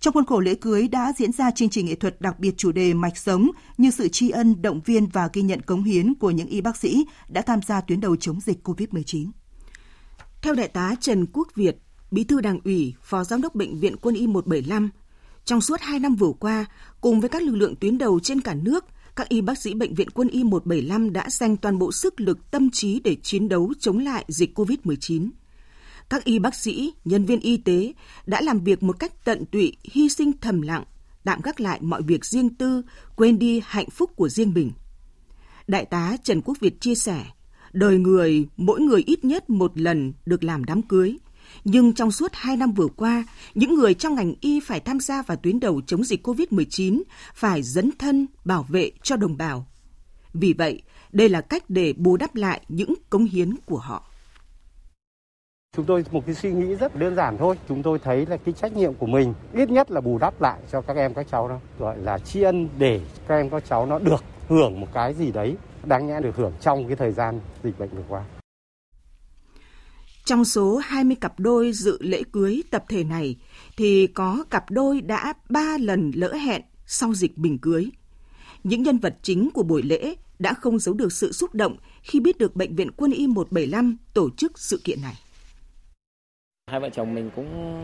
Trong 0.00 0.14
khuôn 0.14 0.26
khổ 0.26 0.40
lễ 0.40 0.54
cưới 0.54 0.88
đã 0.88 1.12
diễn 1.16 1.32
ra 1.32 1.50
chương 1.50 1.68
trình 1.68 1.86
nghệ 1.86 1.94
thuật 1.94 2.20
đặc 2.20 2.38
biệt 2.38 2.54
chủ 2.56 2.72
đề 2.72 2.94
mạch 2.94 3.16
sống 3.16 3.50
như 3.78 3.90
sự 3.90 4.08
tri 4.08 4.30
ân, 4.30 4.62
động 4.62 4.80
viên 4.84 5.06
và 5.06 5.28
ghi 5.32 5.42
nhận 5.42 5.62
cống 5.62 5.84
hiến 5.84 6.14
của 6.14 6.30
những 6.30 6.48
y 6.48 6.60
bác 6.60 6.76
sĩ 6.76 7.06
đã 7.28 7.42
tham 7.42 7.60
gia 7.62 7.80
tuyến 7.80 8.00
đầu 8.00 8.16
chống 8.16 8.40
dịch 8.40 8.68
COVID-19. 8.68 9.30
Theo 10.42 10.54
đại 10.54 10.68
tá 10.68 10.94
Trần 11.00 11.26
Quốc 11.32 11.48
Việt, 11.54 11.76
Bí 12.10 12.24
thư 12.24 12.40
Đảng 12.40 12.58
ủy, 12.64 12.94
Phó 13.02 13.24
Giám 13.24 13.42
đốc 13.42 13.54
Bệnh 13.54 13.80
viện 13.80 13.96
Quân 13.96 14.14
y 14.14 14.26
175, 14.26 14.90
trong 15.44 15.60
suốt 15.60 15.80
2 15.80 15.98
năm 15.98 16.14
vừa 16.14 16.32
qua, 16.40 16.64
cùng 17.00 17.20
với 17.20 17.28
các 17.28 17.42
lực 17.42 17.54
lượng 17.54 17.76
tuyến 17.76 17.98
đầu 17.98 18.20
trên 18.20 18.40
cả 18.40 18.54
nước, 18.54 18.84
các 19.16 19.28
y 19.28 19.40
bác 19.40 19.58
sĩ 19.58 19.74
Bệnh 19.74 19.94
viện 19.94 20.10
Quân 20.10 20.28
y 20.28 20.44
175 20.44 21.12
đã 21.12 21.30
dành 21.30 21.56
toàn 21.56 21.78
bộ 21.78 21.92
sức 21.92 22.20
lực 22.20 22.50
tâm 22.50 22.70
trí 22.70 23.00
để 23.00 23.16
chiến 23.22 23.48
đấu 23.48 23.72
chống 23.80 23.98
lại 23.98 24.24
dịch 24.28 24.58
COVID-19. 24.58 25.30
Các 26.10 26.24
y 26.24 26.38
bác 26.38 26.54
sĩ, 26.54 26.92
nhân 27.04 27.24
viên 27.24 27.40
y 27.40 27.56
tế 27.56 27.92
đã 28.26 28.40
làm 28.40 28.64
việc 28.64 28.82
một 28.82 28.98
cách 28.98 29.24
tận 29.24 29.44
tụy, 29.46 29.76
hy 29.84 30.08
sinh 30.08 30.32
thầm 30.40 30.62
lặng, 30.62 30.84
tạm 31.24 31.40
gác 31.40 31.60
lại 31.60 31.78
mọi 31.82 32.02
việc 32.02 32.24
riêng 32.24 32.54
tư, 32.54 32.82
quên 33.16 33.38
đi 33.38 33.60
hạnh 33.64 33.90
phúc 33.90 34.10
của 34.16 34.28
riêng 34.28 34.52
mình. 34.54 34.72
Đại 35.66 35.84
tá 35.84 36.16
Trần 36.24 36.40
Quốc 36.44 36.60
Việt 36.60 36.80
chia 36.80 36.94
sẻ, 36.94 37.24
đời 37.72 37.98
người, 37.98 38.46
mỗi 38.56 38.80
người 38.80 39.02
ít 39.06 39.24
nhất 39.24 39.50
một 39.50 39.80
lần 39.80 40.12
được 40.26 40.44
làm 40.44 40.64
đám 40.64 40.82
cưới. 40.82 41.18
Nhưng 41.64 41.92
trong 41.92 42.12
suốt 42.12 42.32
hai 42.32 42.56
năm 42.56 42.72
vừa 42.72 42.88
qua, 42.96 43.24
những 43.54 43.74
người 43.74 43.94
trong 43.94 44.14
ngành 44.14 44.34
y 44.40 44.60
phải 44.60 44.80
tham 44.80 45.00
gia 45.00 45.22
vào 45.22 45.36
tuyến 45.36 45.60
đầu 45.60 45.80
chống 45.86 46.04
dịch 46.04 46.26
COVID-19, 46.26 47.02
phải 47.34 47.62
dấn 47.62 47.90
thân 47.98 48.26
bảo 48.44 48.66
vệ 48.68 48.90
cho 49.02 49.16
đồng 49.16 49.36
bào. 49.36 49.66
Vì 50.34 50.52
vậy, 50.52 50.82
đây 51.12 51.28
là 51.28 51.40
cách 51.40 51.64
để 51.68 51.92
bù 51.96 52.16
đắp 52.16 52.34
lại 52.34 52.60
những 52.68 52.94
cống 53.10 53.24
hiến 53.24 53.56
của 53.66 53.78
họ. 53.78 54.08
Chúng 55.76 55.84
tôi 55.84 56.04
một 56.10 56.26
cái 56.26 56.34
suy 56.34 56.52
nghĩ 56.52 56.74
rất 56.74 56.96
đơn 56.96 57.14
giản 57.14 57.38
thôi. 57.38 57.58
Chúng 57.68 57.82
tôi 57.82 57.98
thấy 57.98 58.26
là 58.26 58.36
cái 58.36 58.54
trách 58.54 58.72
nhiệm 58.76 58.94
của 58.94 59.06
mình 59.06 59.34
ít 59.52 59.70
nhất 59.70 59.90
là 59.90 60.00
bù 60.00 60.18
đắp 60.18 60.40
lại 60.40 60.60
cho 60.72 60.80
các 60.80 60.96
em 60.96 61.14
các 61.14 61.26
cháu 61.30 61.48
đó. 61.48 61.58
Gọi 61.78 61.98
là 61.98 62.18
tri 62.18 62.42
ân 62.42 62.68
để 62.78 63.00
các 63.28 63.36
em 63.36 63.50
các 63.50 63.62
cháu 63.68 63.86
nó 63.86 63.98
được 63.98 64.24
hưởng 64.48 64.80
một 64.80 64.86
cái 64.92 65.14
gì 65.14 65.32
đấy 65.32 65.56
đáng 65.84 66.06
nhẽ 66.06 66.20
được 66.20 66.36
hưởng 66.36 66.52
trong 66.60 66.86
cái 66.86 66.96
thời 66.96 67.12
gian 67.12 67.40
dịch 67.62 67.78
bệnh 67.78 67.90
vừa 67.90 68.04
qua. 68.08 68.24
Trong 70.24 70.44
số 70.44 70.76
20 70.76 71.16
cặp 71.20 71.40
đôi 71.40 71.72
dự 71.72 71.98
lễ 72.00 72.22
cưới 72.32 72.62
tập 72.70 72.84
thể 72.88 73.04
này 73.04 73.36
thì 73.76 74.06
có 74.06 74.44
cặp 74.50 74.70
đôi 74.70 75.00
đã 75.00 75.34
3 75.48 75.76
lần 75.80 76.10
lỡ 76.14 76.34
hẹn 76.34 76.62
sau 76.86 77.14
dịch 77.14 77.38
bình 77.38 77.58
cưới. 77.58 77.90
Những 78.64 78.82
nhân 78.82 78.98
vật 78.98 79.16
chính 79.22 79.50
của 79.54 79.62
buổi 79.62 79.82
lễ 79.82 80.14
đã 80.38 80.54
không 80.54 80.78
giấu 80.78 80.94
được 80.94 81.12
sự 81.12 81.32
xúc 81.32 81.54
động 81.54 81.76
khi 82.02 82.20
biết 82.20 82.38
được 82.38 82.56
Bệnh 82.56 82.76
viện 82.76 82.90
Quân 82.96 83.10
y 83.10 83.26
175 83.26 83.96
tổ 84.14 84.30
chức 84.36 84.58
sự 84.58 84.80
kiện 84.84 85.02
này. 85.02 85.14
Hai 86.70 86.80
vợ 86.80 86.90
chồng 86.90 87.14
mình 87.14 87.30
cũng 87.36 87.82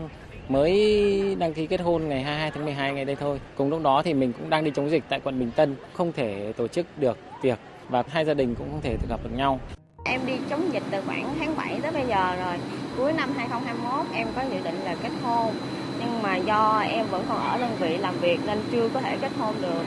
mới 0.49 1.35
đăng 1.35 1.53
ký 1.53 1.67
kết 1.67 1.81
hôn 1.81 2.07
ngày 2.07 2.23
22 2.23 2.51
tháng 2.51 2.65
12 2.65 2.93
ngày 2.93 3.05
đây 3.05 3.15
thôi. 3.15 3.41
Cùng 3.57 3.69
lúc 3.69 3.83
đó 3.83 4.01
thì 4.05 4.13
mình 4.13 4.33
cũng 4.33 4.49
đang 4.49 4.63
đi 4.63 4.71
chống 4.75 4.91
dịch 4.91 5.03
tại 5.09 5.19
quận 5.23 5.39
Bình 5.39 5.51
Tân, 5.55 5.75
không 5.93 6.11
thể 6.15 6.53
tổ 6.57 6.67
chức 6.67 6.85
được 6.99 7.17
tiệc 7.41 7.59
và 7.89 8.03
hai 8.07 8.25
gia 8.25 8.33
đình 8.33 8.55
cũng 8.55 8.71
không 8.71 8.81
thể 8.81 8.97
gặp 9.09 9.19
được 9.23 9.31
nhau. 9.33 9.59
Em 10.05 10.21
đi 10.25 10.33
chống 10.49 10.73
dịch 10.73 10.83
từ 10.91 11.01
khoảng 11.05 11.35
tháng 11.39 11.55
7 11.55 11.68
tới 11.91 12.01
bây 12.01 12.09
giờ 12.09 12.35
rồi. 12.35 12.57
Cuối 12.97 13.13
năm 13.13 13.29
2021 13.37 14.05
em 14.13 14.27
có 14.35 14.41
dự 14.41 14.59
định 14.63 14.81
là 14.83 14.95
kết 15.03 15.11
hôn. 15.23 15.55
Nhưng 15.99 16.21
mà 16.21 16.35
do 16.35 16.79
em 16.79 17.07
vẫn 17.11 17.25
còn 17.29 17.37
ở 17.37 17.57
đơn 17.57 17.75
vị 17.79 17.97
làm 17.97 18.19
việc 18.19 18.39
nên 18.45 18.59
chưa 18.71 18.89
có 18.93 19.01
thể 19.01 19.17
kết 19.21 19.31
hôn 19.39 19.55
được. 19.61 19.83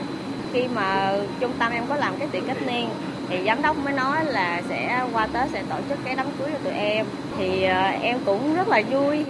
Khi 0.53 0.67
mà 0.67 1.17
trung 1.39 1.51
tâm 1.59 1.71
em 1.71 1.83
có 1.89 1.95
làm 1.95 2.13
cái 2.19 2.27
tiệc 2.27 2.43
kết 2.47 2.67
niên 2.67 2.89
thì 3.29 3.45
giám 3.45 3.61
đốc 3.61 3.77
mới 3.77 3.93
nói 3.93 4.25
là 4.25 4.61
sẽ 4.69 5.05
qua 5.13 5.27
Tết 5.27 5.49
sẽ 5.51 5.63
tổ 5.69 5.75
chức 5.89 5.99
cái 6.05 6.15
đám 6.15 6.27
cưới 6.39 6.49
cho 6.51 6.59
tụi 6.63 6.73
em. 6.73 7.05
Thì 7.37 7.63
ờ, 7.63 7.81
em 7.81 8.19
cũng 8.25 8.55
rất 8.55 8.67
là 8.67 8.81
vui. 8.91 9.25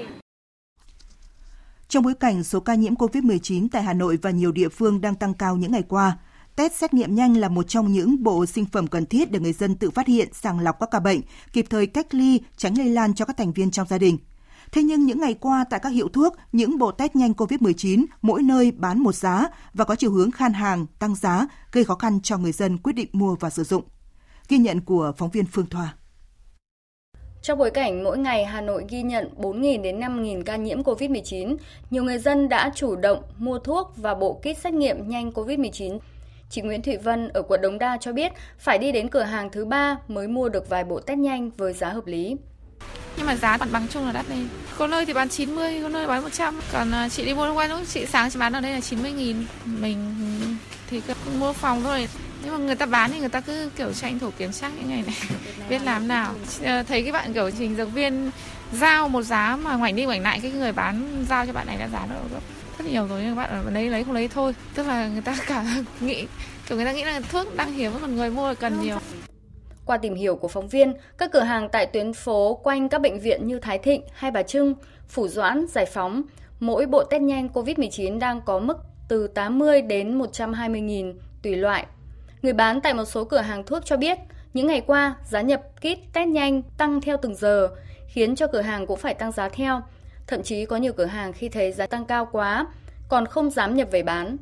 Trong 1.88 2.03
bối 2.03 2.13
cảnh 2.13 2.44
số 2.44 2.60
ca 2.60 2.75
nhiễm 2.75 2.96
COVID-19 2.96 3.68
tại 3.72 3.84
Hà 3.84 3.94
Nội 3.94 4.20
và 4.22 4.30
nhiều 4.30 4.51
địa 4.51 4.70
phương 4.70 5.01
đang 5.01 5.15
tăng 5.15 5.34
cao 5.34 5.56
những 5.56 5.72
ngày 5.72 5.84
qua, 5.89 6.18
Test 6.55 6.74
xét 6.74 6.93
nghiệm 6.93 7.15
nhanh 7.15 7.38
là 7.38 7.50
một 7.50 7.63
trong 7.67 7.91
những 7.91 8.24
bộ 8.24 8.45
sinh 8.45 8.65
phẩm 8.65 8.88
cần 8.88 9.05
thiết 9.05 9.31
để 9.31 9.39
người 9.39 9.53
dân 9.53 9.75
tự 9.75 9.91
phát 9.91 10.07
hiện, 10.07 10.27
sàng 10.33 10.60
lọc 10.60 10.79
các 10.79 10.89
ca 10.91 11.00
bệnh, 11.00 11.22
kịp 11.53 11.65
thời 11.69 11.88
cách 11.88 12.13
ly, 12.13 12.41
tránh 12.57 12.77
lây 12.77 12.89
lan 12.89 13.13
cho 13.13 13.25
các 13.25 13.38
thành 13.38 13.53
viên 13.53 13.72
trong 13.72 13.88
gia 13.88 13.98
đình. 13.98 14.17
Thế 14.72 14.83
nhưng 14.83 15.05
những 15.05 15.22
ngày 15.22 15.33
qua 15.33 15.65
tại 15.69 15.79
các 15.83 15.89
hiệu 15.89 16.07
thuốc, 16.07 16.36
những 16.51 16.77
bộ 16.77 16.91
test 16.91 17.15
nhanh 17.15 17.31
COVID-19 17.31 18.05
mỗi 18.22 18.43
nơi 18.43 18.72
bán 18.72 19.00
một 19.00 19.15
giá 19.15 19.48
và 19.74 19.86
có 19.86 19.95
chiều 19.95 20.12
hướng 20.12 20.31
khan 20.31 20.53
hàng, 20.53 20.86
tăng 21.00 21.15
giá, 21.15 21.48
gây 21.72 21.83
khó 21.83 21.95
khăn 21.95 22.19
cho 22.22 22.38
người 22.38 22.51
dân 22.51 22.77
quyết 22.77 22.93
định 22.93 23.10
mua 23.12 23.36
và 23.39 23.50
sử 23.50 23.63
dụng. 23.63 23.83
Ghi 24.50 24.57
nhận 24.57 24.81
của 24.81 25.13
phóng 25.17 25.29
viên 25.29 25.45
Phương 25.45 25.65
Thoa. 25.65 25.93
Trong 27.41 27.60
bối 27.60 27.72
cảnh 27.72 28.03
mỗi 28.03 28.17
ngày 28.17 28.45
Hà 28.45 28.62
Nội 28.62 28.86
ghi 28.89 29.03
nhận 29.03 29.29
4.000 29.38 29.81
đến 29.81 30.00
5.000 30.00 30.43
ca 30.43 30.55
nhiễm 30.55 30.81
COVID-19, 30.81 31.57
nhiều 31.89 32.03
người 32.03 32.19
dân 32.19 32.50
đã 32.50 32.72
chủ 32.75 32.95
động 32.95 33.24
mua 33.38 33.60
thuốc 33.60 33.93
và 33.98 34.15
bộ 34.15 34.33
kit 34.33 34.57
xét 34.63 34.74
nghiệm 34.74 35.10
nhanh 35.10 35.31
COVID-19 35.31 36.00
Chị 36.50 36.62
Nguyễn 36.62 36.81
Thị 36.81 36.97
Vân 36.97 37.29
ở 37.29 37.41
quận 37.41 37.62
Đống 37.62 37.79
Đa 37.79 37.97
cho 38.01 38.13
biết 38.13 38.31
phải 38.59 38.77
đi 38.77 38.91
đến 38.91 39.09
cửa 39.09 39.23
hàng 39.23 39.50
thứ 39.50 39.65
ba 39.65 39.97
mới 40.07 40.27
mua 40.27 40.50
được 40.50 40.69
vài 40.69 40.83
bộ 40.83 41.00
test 41.00 41.19
nhanh 41.19 41.50
với 41.57 41.73
giá 41.73 41.89
hợp 41.89 42.07
lý. 42.07 42.38
Nhưng 43.17 43.25
mà 43.25 43.35
giá 43.35 43.57
mặt 43.57 43.69
bằng 43.71 43.88
chung 43.89 44.05
là 44.05 44.12
đắt 44.12 44.29
lên. 44.29 44.47
Có 44.77 44.88
nơi 44.88 45.05
thì 45.05 45.13
bán 45.13 45.29
90, 45.29 45.79
có 45.83 45.89
nơi 45.89 46.07
bán 46.07 46.23
100. 46.23 46.59
Còn 46.71 46.91
à, 46.91 47.09
chị 47.09 47.25
đi 47.25 47.33
mua 47.33 47.45
hôm 47.45 47.55
qua 47.55 47.67
lúc 47.67 47.79
chị 47.88 48.05
sáng 48.05 48.29
chị 48.29 48.39
bán 48.39 48.53
ở 48.53 48.62
đây 48.62 48.71
là 48.71 48.81
90 48.81 49.12
nghìn. 49.12 49.45
Mình 49.65 50.15
thì 50.89 51.01
cứ 51.01 51.13
mua 51.39 51.53
phòng 51.53 51.83
thôi. 51.83 52.07
Nhưng 52.43 52.51
mà 52.51 52.57
người 52.57 52.75
ta 52.75 52.85
bán 52.85 53.12
thì 53.12 53.19
người 53.19 53.29
ta 53.29 53.41
cứ 53.41 53.69
kiểu 53.75 53.93
tranh 53.93 54.19
thủ 54.19 54.29
kiểm 54.38 54.51
soát 54.51 54.71
những 54.77 54.89
ngày 54.89 55.03
này. 55.07 55.15
biết 55.69 55.79
làm 55.83 56.07
nào. 56.07 56.33
À, 56.63 56.83
thấy 56.83 57.03
cái 57.03 57.12
bạn 57.12 57.33
kiểu 57.33 57.51
trình 57.57 57.75
dược 57.75 57.93
viên 57.93 58.31
giao 58.73 59.09
một 59.09 59.21
giá 59.21 59.57
mà 59.63 59.75
ngoảnh 59.75 59.95
đi 59.95 60.05
ngoảnh 60.05 60.21
lại 60.21 60.39
cái 60.41 60.51
người 60.51 60.71
bán 60.71 61.25
giao 61.29 61.45
cho 61.45 61.53
bạn 61.53 61.67
này 61.67 61.77
là 61.77 61.88
giá 61.88 62.05
nó 62.09 62.15
rất 62.77 62.86
nhiều 62.88 63.08
rồi 63.08 63.22
nhưng 63.24 63.36
bạn 63.36 63.50
ở 63.50 63.70
lấy 63.72 63.89
lấy 63.89 64.03
không 64.03 64.13
lấy 64.13 64.27
thôi 64.27 64.56
tức 64.75 64.88
là 64.88 65.08
người 65.08 65.22
ta 65.22 65.36
cả 65.48 65.65
nghĩ 66.00 66.27
kiểu 66.68 66.77
người 66.77 66.86
ta 66.86 66.92
nghĩ 66.92 67.03
là 67.03 67.22
thuốc 67.32 67.56
đang 67.56 67.74
hiếm 67.74 67.92
còn 68.01 68.15
người 68.15 68.30
mua 68.30 68.48
là 68.48 68.53
cần 68.53 68.82
nhiều 68.82 68.98
qua 69.86 69.98
tìm 69.98 70.15
hiểu 70.15 70.36
của 70.36 70.48
phóng 70.48 70.68
viên, 70.68 70.94
các 71.18 71.32
cửa 71.32 71.39
hàng 71.39 71.70
tại 71.70 71.86
tuyến 71.86 72.13
phố 72.13 72.60
quanh 72.63 72.89
các 72.89 73.01
bệnh 73.01 73.20
viện 73.20 73.48
như 73.48 73.60
Thái 73.60 73.80
Thịnh, 73.80 74.01
Hai 74.13 74.32
Bà 74.32 74.44
Trưng, 74.44 74.74
Phủ 75.08 75.27
Doãn, 75.27 75.65
Giải 75.68 75.86
Phóng, 75.86 76.24
mỗi 76.60 76.86
bộ 76.86 77.03
test 77.03 77.22
nhanh 77.22 77.50
COVID-19 77.53 78.20
đang 78.20 78.42
có 78.42 78.60
mức 78.60 78.77
từ 79.08 79.27
80 79.27 79.82
đến 79.82 80.15
120 80.18 80.82
nghìn 80.82 81.20
tùy 81.42 81.56
loại. 81.56 81.86
Người 82.42 82.53
bán 82.53 82.82
tại 82.82 82.94
một 82.94 83.06
số 83.06 83.24
cửa 83.24 83.42
hàng 83.42 83.63
thuốc 83.63 83.86
cho 83.86 83.98
biết, 83.98 84.18
những 84.53 84.68
ngày 84.68 84.82
qua, 84.82 85.15
giá 85.25 85.42
nhập 85.42 85.62
kit 85.80 86.13
test 86.13 86.27
nhanh 86.27 86.62
tăng 86.77 87.01
theo 87.01 87.18
từng 87.22 87.36
giờ, 87.36 87.70
khiến 88.08 88.36
cho 88.36 88.48
cửa 88.48 88.62
hàng 88.62 88.88
cũng 88.88 89.00
phải 89.00 89.13
tăng 89.13 89.32
giá 89.32 89.50
theo. 89.50 89.82
Thậm 90.27 90.44
chí 90.44 90.65
có 90.65 90.77
nhiều 90.77 90.94
cửa 90.94 91.06
hàng 91.06 91.34
khi 91.34 91.50
thấy 91.50 91.72
giá 91.72 91.88
tăng 91.88 92.06
cao 92.06 92.30
quá, 92.32 92.65
còn 93.10 93.25
không 93.25 93.50
dám 93.50 93.75
nhập 93.75 93.88
về 93.92 94.03
bán. 94.03 94.38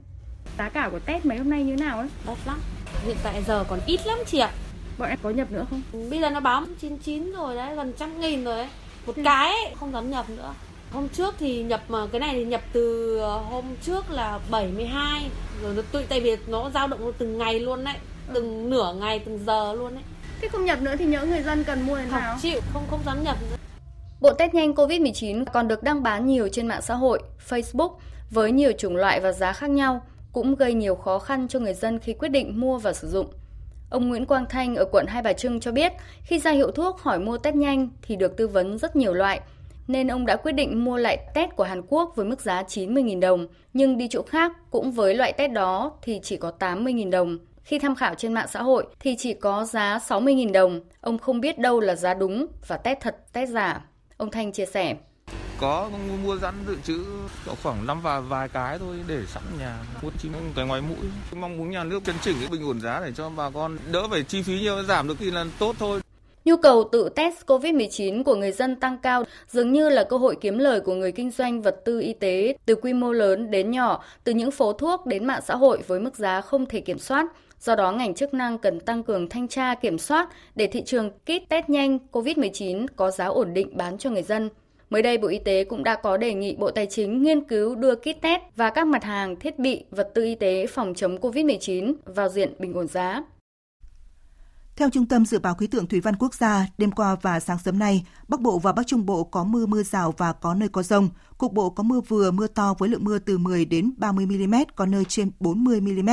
Giá 0.57 0.69
cả 0.69 0.89
của 0.91 0.99
test 0.99 1.25
mấy 1.25 1.37
hôm 1.37 1.49
nay 1.49 1.63
như 1.63 1.75
nào 1.75 1.99
ấy? 1.99 2.07
Đắt 2.27 2.37
lắm. 2.45 2.59
Hiện 3.05 3.17
tại 3.23 3.43
giờ 3.47 3.63
còn 3.69 3.79
ít 3.85 3.99
lắm 4.05 4.17
chị 4.25 4.39
ạ. 4.39 4.51
Bọn 4.97 5.09
em 5.09 5.19
có 5.23 5.29
nhập 5.29 5.51
nữa 5.51 5.65
không? 5.69 5.81
Bây 6.09 6.19
giờ 6.19 6.29
nó 6.29 6.39
báo 6.39 6.63
99 6.81 7.31
rồi 7.31 7.55
đấy, 7.55 7.75
gần 7.75 7.93
trăm 7.97 8.21
nghìn 8.21 8.43
rồi 8.43 8.57
đấy. 8.57 8.67
Một 9.05 9.15
ừ. 9.15 9.21
cái 9.25 9.49
ấy, 9.49 9.75
không 9.79 9.91
dám 9.91 10.11
nhập 10.11 10.29
nữa. 10.29 10.53
Hôm 10.91 11.09
trước 11.09 11.35
thì 11.39 11.63
nhập 11.63 11.81
mà 11.87 12.07
cái 12.11 12.19
này 12.19 12.35
thì 12.35 12.45
nhập 12.45 12.61
từ 12.73 13.17
ờ, 13.17 13.37
hôm 13.37 13.65
trước 13.81 14.11
là 14.11 14.39
72 14.51 15.29
rồi 15.61 15.73
nó 15.75 15.81
tụi 15.91 16.03
tại 16.03 16.21
vì 16.21 16.37
nó 16.47 16.69
dao 16.73 16.87
động 16.87 17.11
từng 17.17 17.37
ngày 17.37 17.59
luôn 17.59 17.83
đấy, 17.83 17.95
ừ. 18.27 18.31
từng 18.33 18.69
nửa 18.69 18.93
ngày 18.93 19.19
từng 19.25 19.39
giờ 19.45 19.73
luôn 19.73 19.93
đấy. 19.93 20.03
Thế 20.41 20.47
không 20.47 20.65
nhập 20.65 20.81
nữa 20.81 20.95
thì 20.99 21.05
nhớ 21.05 21.25
người 21.25 21.43
dân 21.43 21.63
cần 21.63 21.85
mua 21.85 21.97
thế 21.97 22.05
nào? 22.05 22.31
Không 22.31 22.41
chịu, 22.41 22.59
không 22.73 22.83
không 22.89 22.99
dám 23.05 23.23
nhập 23.23 23.37
nữa. 23.41 23.57
Bộ 24.21 24.33
test 24.33 24.53
nhanh 24.53 24.73
COVID-19 24.73 25.45
còn 25.53 25.67
được 25.67 25.83
đăng 25.83 26.03
bán 26.03 26.25
nhiều 26.25 26.47
trên 26.47 26.67
mạng 26.67 26.81
xã 26.81 26.95
hội, 26.95 27.19
Facebook 27.49 27.95
với 28.31 28.51
nhiều 28.51 28.71
chủng 28.71 28.95
loại 28.95 29.19
và 29.19 29.31
giá 29.31 29.53
khác 29.53 29.69
nhau, 29.69 30.01
cũng 30.31 30.55
gây 30.55 30.73
nhiều 30.73 30.95
khó 30.95 31.19
khăn 31.19 31.47
cho 31.47 31.59
người 31.59 31.73
dân 31.73 31.99
khi 31.99 32.13
quyết 32.13 32.29
định 32.29 32.59
mua 32.59 32.77
và 32.77 32.93
sử 32.93 33.07
dụng. 33.07 33.27
Ông 33.89 34.09
Nguyễn 34.09 34.25
Quang 34.25 34.45
Thanh 34.49 34.75
ở 34.75 34.85
quận 34.91 35.05
Hai 35.07 35.21
Bà 35.21 35.33
Trưng 35.33 35.59
cho 35.59 35.71
biết, 35.71 35.93
khi 36.23 36.39
ra 36.39 36.51
hiệu 36.51 36.71
thuốc 36.71 36.99
hỏi 36.99 37.19
mua 37.19 37.37
test 37.37 37.55
nhanh 37.55 37.89
thì 38.01 38.15
được 38.15 38.37
tư 38.37 38.47
vấn 38.47 38.77
rất 38.77 38.95
nhiều 38.95 39.13
loại, 39.13 39.41
nên 39.87 40.07
ông 40.07 40.25
đã 40.25 40.35
quyết 40.35 40.51
định 40.51 40.85
mua 40.85 40.97
lại 40.97 41.17
test 41.33 41.51
của 41.55 41.63
Hàn 41.63 41.81
Quốc 41.87 42.13
với 42.15 42.25
mức 42.25 42.41
giá 42.41 42.63
90.000 42.63 43.19
đồng, 43.19 43.47
nhưng 43.73 43.97
đi 43.97 44.07
chỗ 44.07 44.21
khác 44.21 44.51
cũng 44.71 44.91
với 44.91 45.15
loại 45.15 45.33
test 45.33 45.51
đó 45.51 45.91
thì 46.01 46.19
chỉ 46.23 46.37
có 46.37 46.51
80.000 46.59 47.09
đồng. 47.09 47.37
Khi 47.63 47.79
tham 47.79 47.95
khảo 47.95 48.15
trên 48.15 48.33
mạng 48.33 48.47
xã 48.51 48.61
hội 48.61 48.85
thì 48.99 49.15
chỉ 49.15 49.33
có 49.33 49.65
giá 49.65 49.99
60.000 50.07 50.51
đồng, 50.51 50.79
ông 51.01 51.17
không 51.17 51.41
biết 51.41 51.59
đâu 51.59 51.79
là 51.79 51.95
giá 51.95 52.13
đúng 52.13 52.47
và 52.67 52.77
test 52.77 52.99
thật, 52.99 53.15
test 53.33 53.51
giả. 53.51 53.85
Ông 54.21 54.31
Thanh 54.31 54.51
chia 54.51 54.65
sẻ. 54.65 54.95
Có 55.59 55.89
mua 56.23 56.37
sẵn 56.41 56.53
dự 56.67 56.75
trữ 56.83 57.05
khoảng 57.63 57.87
năm 57.87 58.01
và 58.01 58.19
vài 58.19 58.49
cái 58.49 58.79
thôi 58.79 58.97
để 59.07 59.19
sẵn 59.27 59.43
nhà 59.59 59.77
mua 60.01 60.09
chỉ 60.19 60.29
cái 60.55 60.65
ngoài 60.65 60.81
mũi. 60.81 61.09
Mong 61.35 61.57
muốn 61.57 61.71
nhà 61.71 61.83
nước 61.83 62.03
chấn 62.05 62.15
chỉnh 62.21 62.35
cái 62.39 62.49
bình 62.51 62.67
ổn 62.67 62.81
giá 62.81 63.01
để 63.05 63.11
cho 63.15 63.29
bà 63.29 63.49
con 63.49 63.77
đỡ 63.91 64.07
phải 64.11 64.23
chi 64.23 64.41
phí 64.41 64.59
nhiều 64.59 64.83
giảm 64.83 65.07
được 65.07 65.15
thì 65.19 65.31
là 65.31 65.45
tốt 65.59 65.75
thôi. 65.79 66.01
Nhu 66.45 66.57
cầu 66.57 66.89
tự 66.91 67.09
test 67.09 67.45
COVID-19 67.47 68.23
của 68.23 68.35
người 68.35 68.51
dân 68.51 68.75
tăng 68.75 68.97
cao 68.97 69.23
dường 69.47 69.73
như 69.73 69.89
là 69.89 70.03
cơ 70.03 70.17
hội 70.17 70.35
kiếm 70.41 70.57
lời 70.57 70.79
của 70.79 70.93
người 70.93 71.11
kinh 71.11 71.31
doanh 71.31 71.61
vật 71.61 71.75
tư 71.85 71.99
y 71.99 72.13
tế 72.13 72.57
từ 72.65 72.75
quy 72.75 72.93
mô 72.93 73.11
lớn 73.11 73.51
đến 73.51 73.71
nhỏ, 73.71 74.03
từ 74.23 74.33
những 74.33 74.51
phố 74.51 74.73
thuốc 74.73 75.05
đến 75.05 75.25
mạng 75.25 75.41
xã 75.45 75.55
hội 75.55 75.79
với 75.87 75.99
mức 75.99 76.15
giá 76.15 76.41
không 76.41 76.65
thể 76.65 76.79
kiểm 76.79 76.99
soát. 76.99 77.25
Do 77.61 77.75
đó, 77.75 77.91
ngành 77.91 78.13
chức 78.13 78.33
năng 78.33 78.57
cần 78.57 78.79
tăng 78.79 79.03
cường 79.03 79.29
thanh 79.29 79.47
tra 79.47 79.75
kiểm 79.75 79.97
soát 79.97 80.29
để 80.55 80.67
thị 80.67 80.83
trường 80.85 81.09
kit 81.09 81.49
test 81.49 81.69
nhanh 81.69 81.99
COVID-19 82.11 82.85
có 82.95 83.11
giá 83.11 83.25
ổn 83.25 83.53
định 83.53 83.77
bán 83.77 83.97
cho 83.97 84.09
người 84.09 84.23
dân. 84.23 84.49
Mới 84.89 85.01
đây, 85.01 85.17
Bộ 85.17 85.27
Y 85.27 85.39
tế 85.39 85.63
cũng 85.63 85.83
đã 85.83 85.95
có 85.95 86.17
đề 86.17 86.33
nghị 86.33 86.55
Bộ 86.55 86.71
Tài 86.71 86.85
chính 86.85 87.23
nghiên 87.23 87.43
cứu 87.43 87.75
đưa 87.75 87.95
kit 87.95 88.21
test 88.21 88.41
và 88.55 88.69
các 88.69 88.87
mặt 88.87 89.03
hàng 89.03 89.35
thiết 89.35 89.59
bị, 89.59 89.83
vật 89.91 90.11
tư 90.15 90.23
y 90.23 90.35
tế 90.35 90.67
phòng 90.67 90.93
chống 90.95 91.17
COVID-19 91.17 91.93
vào 92.05 92.29
diện 92.29 92.53
bình 92.59 92.73
ổn 92.73 92.87
giá. 92.87 93.23
Theo 94.75 94.89
Trung 94.89 95.05
tâm 95.05 95.25
Dự 95.25 95.39
báo 95.39 95.55
Khí 95.55 95.67
tượng 95.67 95.87
Thủy 95.87 95.99
văn 95.99 96.15
Quốc 96.19 96.33
gia, 96.33 96.67
đêm 96.77 96.91
qua 96.91 97.15
và 97.21 97.39
sáng 97.39 97.57
sớm 97.65 97.79
nay, 97.79 98.05
Bắc 98.27 98.41
Bộ 98.41 98.59
và 98.59 98.71
Bắc 98.71 98.87
Trung 98.87 99.05
Bộ 99.05 99.23
có 99.23 99.43
mưa 99.43 99.65
mưa 99.65 99.83
rào 99.83 100.13
và 100.17 100.33
có 100.33 100.53
nơi 100.53 100.69
có 100.69 100.83
rông. 100.83 101.09
Cục 101.37 101.53
bộ 101.53 101.69
có 101.69 101.83
mưa 101.83 102.01
vừa, 102.07 102.31
mưa 102.31 102.47
to 102.47 102.73
với 102.77 102.89
lượng 102.89 103.03
mưa 103.03 103.19
từ 103.19 103.37
10 103.37 103.65
đến 103.65 103.91
30 103.97 104.25
mm, 104.25 104.55
có 104.75 104.85
nơi 104.85 105.05
trên 105.05 105.31
40 105.39 105.81
mm. 105.81 106.09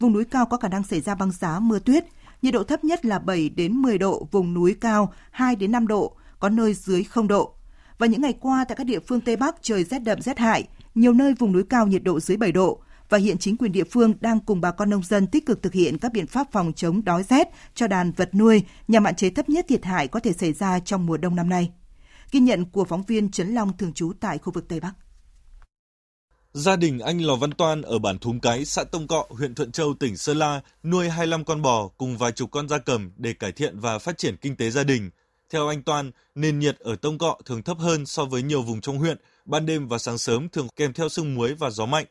Vùng 0.00 0.12
núi 0.12 0.24
cao 0.24 0.46
có 0.46 0.56
khả 0.56 0.68
năng 0.68 0.82
xảy 0.82 1.00
ra 1.00 1.14
băng 1.14 1.30
giá, 1.30 1.58
mưa 1.60 1.78
tuyết. 1.78 2.04
Nhiệt 2.42 2.54
độ 2.54 2.62
thấp 2.62 2.84
nhất 2.84 3.04
là 3.04 3.18
7 3.18 3.48
đến 3.48 3.72
10 3.72 3.98
độ, 3.98 4.28
vùng 4.30 4.54
núi 4.54 4.76
cao 4.80 5.12
2 5.30 5.56
đến 5.56 5.72
5 5.72 5.86
độ, 5.86 6.16
có 6.38 6.48
nơi 6.48 6.74
dưới 6.74 7.04
0 7.04 7.28
độ. 7.28 7.54
Và 7.98 8.06
những 8.06 8.22
ngày 8.22 8.34
qua 8.40 8.64
tại 8.68 8.76
các 8.76 8.84
địa 8.84 9.00
phương 9.00 9.20
Tây 9.20 9.36
Bắc 9.36 9.56
trời 9.62 9.84
rét 9.84 9.98
đậm 9.98 10.20
rét 10.20 10.38
hại, 10.38 10.68
nhiều 10.94 11.12
nơi 11.12 11.34
vùng 11.34 11.52
núi 11.52 11.62
cao 11.68 11.86
nhiệt 11.86 12.02
độ 12.02 12.20
dưới 12.20 12.36
7 12.36 12.52
độ 12.52 12.80
và 13.08 13.18
hiện 13.18 13.38
chính 13.38 13.56
quyền 13.56 13.72
địa 13.72 13.84
phương 13.84 14.14
đang 14.20 14.40
cùng 14.40 14.60
bà 14.60 14.70
con 14.70 14.90
nông 14.90 15.02
dân 15.02 15.26
tích 15.26 15.46
cực 15.46 15.62
thực 15.62 15.72
hiện 15.72 15.98
các 15.98 16.12
biện 16.12 16.26
pháp 16.26 16.52
phòng 16.52 16.72
chống 16.72 17.04
đói 17.04 17.22
rét 17.22 17.48
cho 17.74 17.86
đàn 17.86 18.12
vật 18.12 18.34
nuôi 18.34 18.62
nhằm 18.88 19.04
hạn 19.04 19.14
chế 19.14 19.30
thấp 19.30 19.48
nhất 19.48 19.66
thiệt 19.68 19.84
hại 19.84 20.08
có 20.08 20.20
thể 20.20 20.32
xảy 20.32 20.52
ra 20.52 20.78
trong 20.78 21.06
mùa 21.06 21.16
đông 21.16 21.36
năm 21.36 21.48
nay. 21.48 21.70
Ghi 22.32 22.40
nhận 22.40 22.64
của 22.64 22.84
phóng 22.84 23.02
viên 23.02 23.30
Trấn 23.30 23.48
Long 23.48 23.76
thường 23.76 23.92
trú 23.92 24.12
tại 24.20 24.38
khu 24.38 24.52
vực 24.52 24.68
Tây 24.68 24.80
Bắc. 24.80 24.92
Gia 26.56 26.76
đình 26.76 26.98
anh 26.98 27.18
Lò 27.18 27.36
Văn 27.36 27.52
Toan 27.52 27.82
ở 27.82 27.98
bản 27.98 28.18
Thúng 28.18 28.40
Cái, 28.40 28.64
xã 28.64 28.84
Tông 28.84 29.06
Cọ, 29.06 29.26
huyện 29.30 29.54
Thuận 29.54 29.72
Châu, 29.72 29.94
tỉnh 29.94 30.16
Sơn 30.16 30.38
La 30.38 30.60
nuôi 30.82 31.08
25 31.08 31.44
con 31.44 31.62
bò 31.62 31.88
cùng 31.88 32.16
vài 32.18 32.32
chục 32.32 32.50
con 32.50 32.68
gia 32.68 32.78
cầm 32.78 33.10
để 33.16 33.32
cải 33.32 33.52
thiện 33.52 33.80
và 33.80 33.98
phát 33.98 34.18
triển 34.18 34.36
kinh 34.36 34.56
tế 34.56 34.70
gia 34.70 34.84
đình. 34.84 35.10
Theo 35.50 35.68
anh 35.68 35.82
Toan, 35.82 36.10
nền 36.34 36.58
nhiệt 36.58 36.78
ở 36.78 36.96
Tông 36.96 37.18
Cọ 37.18 37.38
thường 37.44 37.62
thấp 37.62 37.78
hơn 37.78 38.06
so 38.06 38.24
với 38.24 38.42
nhiều 38.42 38.62
vùng 38.62 38.80
trong 38.80 38.98
huyện, 38.98 39.18
ban 39.44 39.66
đêm 39.66 39.88
và 39.88 39.98
sáng 39.98 40.18
sớm 40.18 40.48
thường 40.48 40.68
kèm 40.76 40.92
theo 40.92 41.08
sương 41.08 41.34
muối 41.34 41.54
và 41.54 41.70
gió 41.70 41.86
mạnh. 41.86 42.06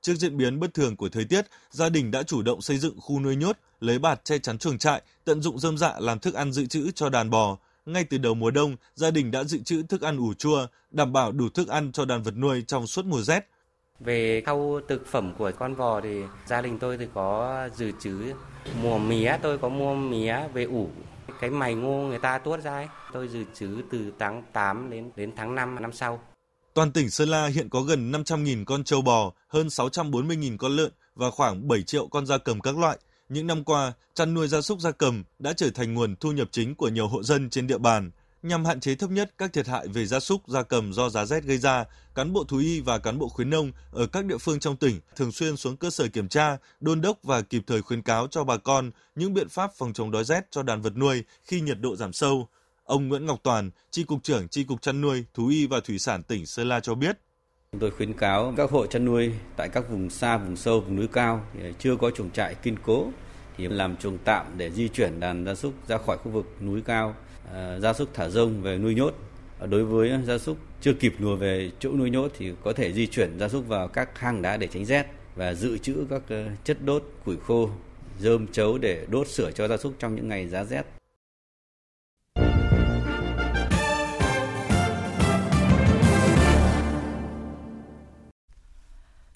Trước 0.00 0.14
diễn 0.14 0.36
biến 0.36 0.60
bất 0.60 0.74
thường 0.74 0.96
của 0.96 1.08
thời 1.08 1.24
tiết, 1.24 1.46
gia 1.70 1.88
đình 1.88 2.10
đã 2.10 2.22
chủ 2.22 2.42
động 2.42 2.62
xây 2.62 2.78
dựng 2.78 3.00
khu 3.00 3.20
nuôi 3.20 3.36
nhốt, 3.36 3.56
lấy 3.80 3.98
bạt 3.98 4.24
che 4.24 4.38
chắn 4.38 4.58
chuồng 4.58 4.78
trại, 4.78 5.02
tận 5.24 5.42
dụng 5.42 5.58
rơm 5.58 5.78
dạ 5.78 5.94
làm 5.98 6.18
thức 6.18 6.34
ăn 6.34 6.52
dự 6.52 6.66
trữ 6.66 6.90
cho 6.90 7.08
đàn 7.08 7.30
bò. 7.30 7.58
Ngay 7.86 8.04
từ 8.04 8.18
đầu 8.18 8.34
mùa 8.34 8.50
đông, 8.50 8.76
gia 8.94 9.10
đình 9.10 9.30
đã 9.30 9.44
dự 9.44 9.58
trữ 9.58 9.82
thức 9.82 10.02
ăn 10.02 10.16
ủ 10.16 10.34
chua, 10.34 10.66
đảm 10.90 11.12
bảo 11.12 11.32
đủ 11.32 11.48
thức 11.48 11.68
ăn 11.68 11.92
cho 11.92 12.04
đàn 12.04 12.22
vật 12.22 12.36
nuôi 12.36 12.64
trong 12.66 12.86
suốt 12.86 13.04
mùa 13.04 13.22
rét. 13.22 13.46
Về 14.00 14.42
khâu 14.46 14.80
thực 14.88 15.06
phẩm 15.06 15.32
của 15.38 15.52
con 15.58 15.76
bò 15.76 16.00
thì 16.00 16.22
gia 16.46 16.62
đình 16.62 16.78
tôi 16.78 16.98
thì 16.98 17.06
có 17.14 17.68
dự 17.76 17.92
trữ 18.00 18.32
mùa 18.82 18.98
mía 18.98 19.36
tôi 19.42 19.58
có 19.58 19.68
mua 19.68 19.94
mía 19.94 20.36
về 20.54 20.64
ủ 20.64 20.88
cái 21.40 21.50
mày 21.50 21.74
ngô 21.74 21.96
người 22.08 22.18
ta 22.18 22.38
tuốt 22.38 22.60
ra 22.60 22.72
ấy. 22.72 22.88
Tôi 23.12 23.28
dự 23.28 23.44
trữ 23.54 23.82
từ 23.90 24.12
tháng 24.18 24.42
8 24.52 24.90
đến 24.90 25.10
đến 25.16 25.32
tháng 25.36 25.54
5 25.54 25.76
năm 25.80 25.92
sau. 25.92 26.20
Toàn 26.74 26.92
tỉnh 26.92 27.10
Sơn 27.10 27.28
La 27.28 27.46
hiện 27.46 27.68
có 27.68 27.80
gần 27.80 28.12
500.000 28.12 28.64
con 28.64 28.84
trâu 28.84 29.02
bò, 29.02 29.32
hơn 29.48 29.66
640.000 29.66 30.56
con 30.58 30.72
lợn 30.72 30.92
và 31.14 31.30
khoảng 31.30 31.68
7 31.68 31.82
triệu 31.82 32.08
con 32.08 32.26
gia 32.26 32.38
cầm 32.38 32.60
các 32.60 32.78
loại. 32.78 32.98
Những 33.28 33.46
năm 33.46 33.64
qua, 33.64 33.92
chăn 34.14 34.34
nuôi 34.34 34.48
gia 34.48 34.60
súc 34.60 34.80
gia 34.80 34.90
cầm 34.90 35.24
đã 35.38 35.52
trở 35.52 35.70
thành 35.70 35.94
nguồn 35.94 36.16
thu 36.16 36.32
nhập 36.32 36.48
chính 36.50 36.74
của 36.74 36.88
nhiều 36.88 37.08
hộ 37.08 37.22
dân 37.22 37.50
trên 37.50 37.66
địa 37.66 37.78
bàn. 37.78 38.10
Nhằm 38.42 38.64
hạn 38.64 38.80
chế 38.80 38.94
thấp 38.94 39.10
nhất 39.10 39.32
các 39.38 39.52
thiệt 39.52 39.66
hại 39.66 39.88
về 39.88 40.06
gia 40.06 40.20
súc, 40.20 40.48
gia 40.48 40.62
cầm 40.62 40.92
do 40.92 41.08
giá 41.08 41.24
rét 41.24 41.44
gây 41.44 41.58
ra, 41.58 41.84
cán 42.14 42.32
bộ 42.32 42.44
thú 42.44 42.58
y 42.58 42.80
và 42.80 42.98
cán 42.98 43.18
bộ 43.18 43.28
khuyến 43.28 43.50
nông 43.50 43.72
ở 43.92 44.06
các 44.06 44.24
địa 44.24 44.38
phương 44.38 44.60
trong 44.60 44.76
tỉnh 44.76 45.00
thường 45.16 45.32
xuyên 45.32 45.56
xuống 45.56 45.76
cơ 45.76 45.90
sở 45.90 46.08
kiểm 46.08 46.28
tra, 46.28 46.56
đôn 46.80 47.00
đốc 47.00 47.18
và 47.22 47.42
kịp 47.42 47.62
thời 47.66 47.82
khuyến 47.82 48.02
cáo 48.02 48.26
cho 48.26 48.44
bà 48.44 48.56
con 48.56 48.90
những 49.14 49.34
biện 49.34 49.48
pháp 49.48 49.70
phòng 49.74 49.92
chống 49.92 50.10
đói 50.10 50.24
rét 50.24 50.46
cho 50.50 50.62
đàn 50.62 50.82
vật 50.82 50.96
nuôi 50.96 51.24
khi 51.42 51.60
nhiệt 51.60 51.80
độ 51.80 51.96
giảm 51.96 52.12
sâu. 52.12 52.48
Ông 52.84 53.08
Nguyễn 53.08 53.26
Ngọc 53.26 53.40
Toàn, 53.42 53.70
Tri 53.90 54.04
Cục 54.04 54.22
trưởng 54.22 54.48
Tri 54.48 54.64
Cục 54.64 54.82
Chăn 54.82 55.00
nuôi, 55.00 55.24
Thú 55.34 55.48
y 55.48 55.66
và 55.66 55.80
Thủy 55.80 55.98
sản 55.98 56.22
tỉnh 56.22 56.46
Sơn 56.46 56.68
La 56.68 56.80
cho 56.80 56.94
biết. 56.94 57.18
Chúng 57.72 57.80
tôi 57.80 57.90
khuyến 57.90 58.12
cáo 58.12 58.54
các 58.56 58.70
hộ 58.70 58.86
chăn 58.86 59.04
nuôi 59.04 59.32
tại 59.56 59.68
các 59.68 59.90
vùng 59.90 60.10
xa, 60.10 60.38
vùng 60.38 60.56
sâu, 60.56 60.80
vùng 60.80 60.96
núi 60.96 61.08
cao 61.08 61.46
chưa 61.78 61.96
có 61.96 62.10
chuồng 62.10 62.30
trại 62.30 62.54
kiên 62.54 62.76
cố 62.86 63.06
thì 63.56 63.68
làm 63.68 63.96
chuồng 63.96 64.18
tạm 64.24 64.46
để 64.56 64.70
di 64.70 64.88
chuyển 64.88 65.20
đàn 65.20 65.44
gia 65.44 65.54
súc 65.54 65.88
ra 65.88 65.98
khỏi 65.98 66.18
khu 66.18 66.30
vực 66.30 66.46
núi 66.62 66.82
cao, 66.82 67.16
Ờ, 67.52 67.80
gia 67.80 67.92
súc 67.92 68.14
thả 68.14 68.28
rông 68.28 68.62
về 68.62 68.78
nuôi 68.78 68.94
nhốt. 68.94 69.14
Ờ, 69.58 69.66
đối 69.66 69.84
với 69.84 70.12
gia 70.26 70.38
súc 70.38 70.58
chưa 70.80 70.92
kịp 70.92 71.14
lùa 71.18 71.36
về 71.36 71.70
chỗ 71.78 71.92
nuôi 71.92 72.10
nhốt 72.10 72.32
thì 72.38 72.52
có 72.64 72.72
thể 72.72 72.92
di 72.92 73.06
chuyển 73.06 73.38
gia 73.38 73.48
súc 73.48 73.68
vào 73.68 73.88
các 73.88 74.18
hang 74.18 74.42
đá 74.42 74.56
để 74.56 74.66
tránh 74.66 74.84
rét 74.84 75.06
và 75.36 75.54
dự 75.54 75.78
trữ 75.78 76.06
các 76.10 76.22
ờ, 76.28 76.44
chất 76.64 76.78
đốt 76.84 77.04
củi 77.24 77.36
khô, 77.46 77.70
rơm 78.18 78.46
chấu 78.46 78.78
để 78.78 79.06
đốt 79.10 79.28
sửa 79.28 79.50
cho 79.50 79.68
gia 79.68 79.76
súc 79.76 79.94
trong 79.98 80.14
những 80.14 80.28
ngày 80.28 80.48
giá 80.48 80.64
rét. 80.64 80.82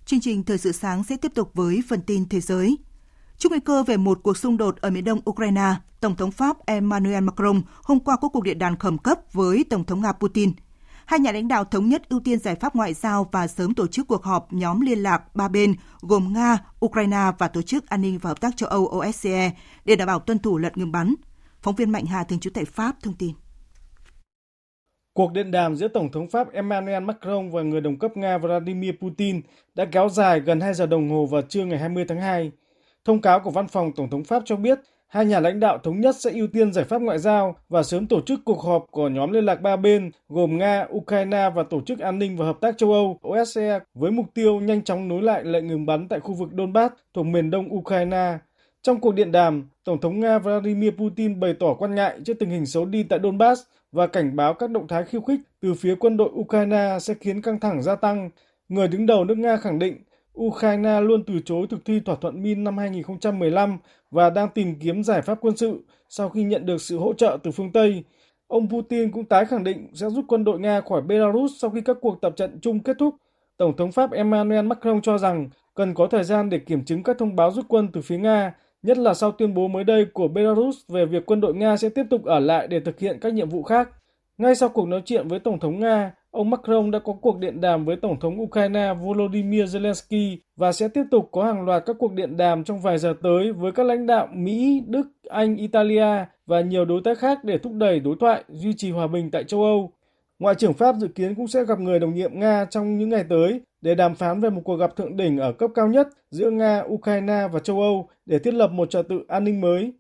Chương 0.07 0.21
trình 0.21 0.45
Thời 0.45 0.59
sự 0.59 0.73
sáng 0.73 1.05
sẽ 1.05 1.17
tiếp 1.17 1.33
tục 1.35 1.51
với 1.55 1.83
phần 1.89 2.01
tin 2.01 2.29
thế 2.29 2.41
giới. 2.41 2.77
Trước 3.39 3.49
nguy 3.53 3.61
cơ 3.61 3.83
về 3.83 3.97
một 3.97 4.21
cuộc 4.23 4.37
xung 4.37 4.57
đột 4.57 4.81
ở 4.81 4.91
miền 4.91 5.05
đông 5.05 5.21
Ukraine, 5.31 5.75
Tổng 6.05 6.17
thống 6.17 6.31
Pháp 6.31 6.67
Emmanuel 6.67 7.25
Macron 7.25 7.63
hôm 7.83 8.01
qua 8.01 8.17
có 8.17 8.29
cuộc 8.29 8.43
điện 8.43 8.59
đàm 8.59 8.77
khẩn 8.77 8.99
cấp 8.99 9.19
với 9.33 9.65
Tổng 9.71 9.85
thống 9.85 10.03
Nga 10.03 10.13
Putin. 10.13 10.53
Hai 11.07 11.21
nhà 11.21 11.33
lãnh 11.33 11.49
đạo 11.49 11.65
thống 11.65 11.89
nhất 11.89 12.09
ưu 12.09 12.21
tiên 12.21 12.39
giải 12.39 12.55
pháp 12.55 12.77
ngoại 12.77 12.95
giao 12.95 13.29
và 13.33 13.47
sớm 13.47 13.75
tổ 13.75 13.87
chức 13.87 14.07
cuộc 14.09 14.25
họp 14.25 14.53
nhóm 14.53 14.81
liên 14.81 14.99
lạc 14.99 15.37
ba 15.37 15.49
bên 15.49 15.75
gồm 16.01 16.33
Nga, 16.33 16.59
Ukraine 16.85 17.31
và 17.39 17.49
Tổ 17.49 17.63
chức 17.63 17.87
An 17.87 18.03
ninh 18.03 18.19
và 18.19 18.31
Hợp 18.31 18.41
tác 18.41 18.57
châu 18.57 18.69
Âu 18.69 18.85
OSCE 18.87 19.53
để 19.85 19.97
đảm 19.97 20.07
bảo 20.07 20.19
tuân 20.19 20.39
thủ 20.39 20.59
lệnh 20.59 20.73
ngừng 20.77 20.93
bắn. 20.93 21.15
Phóng 21.63 21.75
viên 21.75 21.91
Mạnh 21.91 22.07
Hà 22.07 22.25
thường 22.25 22.41
trú 22.41 22.51
tại 22.51 22.65
Pháp 22.65 22.97
thông 23.03 23.15
tin. 23.15 23.33
Cuộc 25.15 25.33
điện 25.33 25.51
đàm 25.51 25.77
giữa 25.77 25.89
Tổng 25.89 26.13
thống 26.13 26.29
Pháp 26.29 26.53
Emmanuel 26.53 27.03
Macron 27.03 27.51
và 27.51 27.63
người 27.63 27.81
đồng 27.81 27.99
cấp 27.99 28.17
Nga 28.17 28.39
Vladimir 28.39 28.95
Putin 29.01 29.41
đã 29.75 29.85
kéo 29.85 30.09
dài 30.09 30.41
gần 30.41 30.61
2 30.61 30.75
giờ 30.75 30.87
đồng 30.87 31.11
hồ 31.11 31.27
vào 31.27 31.43
trưa 31.43 31.65
ngày 31.65 31.79
20 31.79 32.05
tháng 32.09 32.21
2. 32.21 32.53
Thông 33.05 33.21
cáo 33.21 33.41
của 33.41 33.51
văn 33.51 33.69
phòng 33.69 33.93
Tổng 33.97 34.11
thống 34.11 34.25
Pháp 34.25 34.43
cho 34.47 34.57
biết 34.57 34.79
hai 35.15 35.27
nhà 35.27 35.41
lãnh 35.41 35.61
đạo 35.61 35.79
thống 35.79 36.01
nhất 36.01 36.17
sẽ 36.17 36.31
ưu 36.31 36.47
tiên 36.47 36.73
giải 36.73 36.85
pháp 36.85 37.03
ngoại 37.03 37.19
giao 37.19 37.57
và 37.69 37.83
sớm 37.83 38.07
tổ 38.07 38.21
chức 38.21 38.41
cuộc 38.45 38.63
họp 38.63 38.87
của 38.91 39.09
nhóm 39.09 39.33
liên 39.33 39.45
lạc 39.45 39.63
ba 39.63 39.77
bên 39.77 40.11
gồm 40.29 40.59
Nga, 40.59 40.87
Ukraine 40.93 41.51
và 41.55 41.63
Tổ 41.63 41.81
chức 41.81 41.99
An 41.99 42.19
ninh 42.19 42.37
và 42.37 42.45
Hợp 42.47 42.57
tác 42.61 42.79
châu 42.79 42.93
Âu 42.93 43.21
OSCE 43.29 43.79
với 43.95 44.11
mục 44.11 44.27
tiêu 44.35 44.61
nhanh 44.61 44.83
chóng 44.83 45.09
nối 45.09 45.23
lại 45.23 45.45
lệnh 45.45 45.67
ngừng 45.67 45.87
bắn 45.87 46.09
tại 46.09 46.21
khu 46.21 46.35
vực 46.35 46.49
Donbass 46.57 46.95
thuộc 47.15 47.27
miền 47.27 47.51
đông 47.51 47.75
Ukraine. 47.75 48.39
Trong 48.83 49.01
cuộc 49.01 49.15
điện 49.15 49.33
đàm, 49.33 49.69
Tổng 49.85 50.01
thống 50.01 50.21
Nga 50.21 50.39
Vladimir 50.39 50.91
Putin 50.91 51.41
bày 51.41 51.55
tỏ 51.61 51.75
quan 51.75 51.95
ngại 51.95 52.21
trước 52.25 52.35
tình 52.39 52.51
hình 52.51 52.67
xấu 52.67 52.85
đi 52.85 53.03
tại 53.03 53.19
Donbass 53.23 53.63
và 53.93 54.07
cảnh 54.07 54.37
báo 54.37 54.55
các 54.55 54.71
động 54.71 54.89
thái 54.89 55.05
khiêu 55.05 55.21
khích 55.21 55.41
từ 55.61 55.75
phía 55.75 55.95
quân 55.95 56.17
đội 56.17 56.31
Ukraine 56.33 56.99
sẽ 57.01 57.15
khiến 57.21 57.43
căng 57.43 57.61
thẳng 57.61 57.83
gia 57.83 57.95
tăng. 57.95 58.31
Người 58.69 58.89
đứng 58.89 59.07
đầu 59.07 59.25
nước 59.25 59.39
Nga 59.39 59.57
khẳng 59.57 59.79
định 59.79 59.97
Ukraine 60.41 61.01
luôn 61.01 61.25
từ 61.25 61.35
chối 61.45 61.67
thực 61.71 61.85
thi 61.85 62.01
thỏa 62.01 62.17
thuận 62.17 62.43
Min 62.43 62.65
năm 62.65 62.79
2015 62.79 63.79
và 64.11 64.31
đang 64.31 64.49
tìm 64.49 64.75
kiếm 64.81 65.05
giải 65.05 65.23
pháp 65.23 65.39
quân 65.41 65.57
sự 65.57 65.85
sau 66.09 66.29
khi 66.29 66.45
nhận 66.45 66.67
được 66.67 66.81
sự 66.81 66.99
hỗ 66.99 67.13
trợ 67.15 67.39
từ 67.43 67.51
phương 67.51 67.73
Tây. 67.73 68.05
Ông 68.47 68.69
Putin 68.71 69.11
cũng 69.11 69.25
tái 69.25 69.45
khẳng 69.45 69.65
định 69.65 69.89
sẽ 69.95 70.11
rút 70.11 70.25
quân 70.29 70.45
đội 70.45 70.61
Nga 70.61 70.81
khỏi 70.81 71.03
Belarus 71.03 71.53
sau 71.59 71.71
khi 71.71 71.81
các 71.81 71.97
cuộc 72.01 72.21
tập 72.21 72.33
trận 72.37 72.59
chung 72.63 72.81
kết 72.81 72.97
thúc. 72.99 73.15
Tổng 73.57 73.77
thống 73.77 73.93
Pháp 73.93 74.13
Emmanuel 74.13 74.67
Macron 74.67 75.03
cho 75.03 75.19
rằng 75.19 75.49
cần 75.75 75.95
có 75.95 76.07
thời 76.07 76.25
gian 76.25 76.51
để 76.51 76.59
kiểm 76.59 76.85
chứng 76.85 77.03
các 77.03 77.19
thông 77.19 77.37
báo 77.37 77.51
rút 77.51 77.65
quân 77.69 77.89
từ 77.93 78.01
phía 78.01 78.19
Nga 78.19 78.55
nhất 78.83 78.99
là 78.99 79.15
sau 79.15 79.33
tuyên 79.33 79.55
bố 79.55 79.69
mới 79.69 79.85
đây 79.85 80.07
của 80.13 80.29
Belarus 80.29 80.77
về 80.89 81.07
việc 81.07 81.27
quân 81.27 81.41
đội 81.41 81.55
Nga 81.55 81.77
sẽ 81.77 81.89
tiếp 81.89 82.07
tục 82.11 82.25
ở 82.25 82.39
lại 82.39 82.67
để 82.69 82.81
thực 82.81 82.99
hiện 82.99 83.19
các 83.21 83.35
nhiệm 83.35 83.49
vụ 83.49 83.63
khác. 83.63 83.89
Ngay 84.39 84.55
sau 84.55 84.69
cuộc 84.69 84.89
nói 84.89 85.03
chuyện 85.05 85.29
với 85.29 85.39
Tổng 85.39 85.61
thống 85.61 85.81
Nga, 85.81 86.13
ông 86.35 86.51
Macron 86.51 86.91
đã 86.91 86.99
có 86.99 87.13
cuộc 87.13 87.39
điện 87.39 87.61
đàm 87.61 87.85
với 87.85 87.97
Tổng 87.97 88.21
thống 88.21 88.41
Ukraine 88.41 88.95
Volodymyr 88.95 89.77
Zelensky 89.77 90.37
và 90.57 90.73
sẽ 90.73 90.89
tiếp 90.89 91.03
tục 91.11 91.29
có 91.33 91.45
hàng 91.45 91.65
loạt 91.65 91.83
các 91.87 91.97
cuộc 91.99 92.13
điện 92.13 92.37
đàm 92.37 92.65
trong 92.65 92.81
vài 92.81 92.99
giờ 92.99 93.15
tới 93.23 93.53
với 93.53 93.73
các 93.73 93.87
lãnh 93.87 94.07
đạo 94.07 94.29
Mỹ, 94.33 94.83
Đức, 94.87 95.09
Anh, 95.29 95.57
Italia 95.57 96.25
và 96.47 96.61
nhiều 96.61 96.85
đối 96.85 97.01
tác 97.05 97.19
khác 97.19 97.45
để 97.45 97.59
thúc 97.59 97.73
đẩy 97.73 98.01
đối 98.01 98.17
thoại, 98.21 98.45
duy 98.49 98.73
trì 98.73 98.91
hòa 98.91 99.07
bình 99.07 99.31
tại 99.31 99.45
châu 99.45 99.63
Âu. 99.63 99.93
Ngoại 100.39 100.55
trưởng 100.55 100.75
Pháp 100.75 100.97
dự 100.97 101.09
kiến 101.09 101.35
cũng 101.35 101.49
sẽ 101.49 101.65
gặp 101.65 101.81
người 101.81 101.99
đồng 101.99 102.15
nhiệm 102.15 102.41
Nga 102.41 102.65
trong 102.65 102.99
những 102.99 103.09
ngày 103.09 103.25
tới 103.29 103.61
để 103.81 103.95
đàm 103.95 104.15
phán 104.15 104.41
về 104.41 104.51
một 104.51 104.61
cuộc 104.65 104.77
gặp 104.77 104.97
thượng 104.97 105.17
đỉnh 105.17 105.39
ở 105.39 105.53
cấp 105.53 105.71
cao 105.75 105.89
nhất 105.89 106.09
giữa 106.31 106.51
Nga, 106.51 106.83
Ukraine 106.89 107.49
và 107.53 107.61
châu 107.61 107.81
Âu 107.81 108.09
để 108.27 108.39
thiết 108.39 108.55
lập 108.55 108.71
một 108.71 108.91
trật 108.91 109.09
tự 109.09 109.25
an 109.29 109.45
ninh 109.45 109.61
mới. 109.61 109.93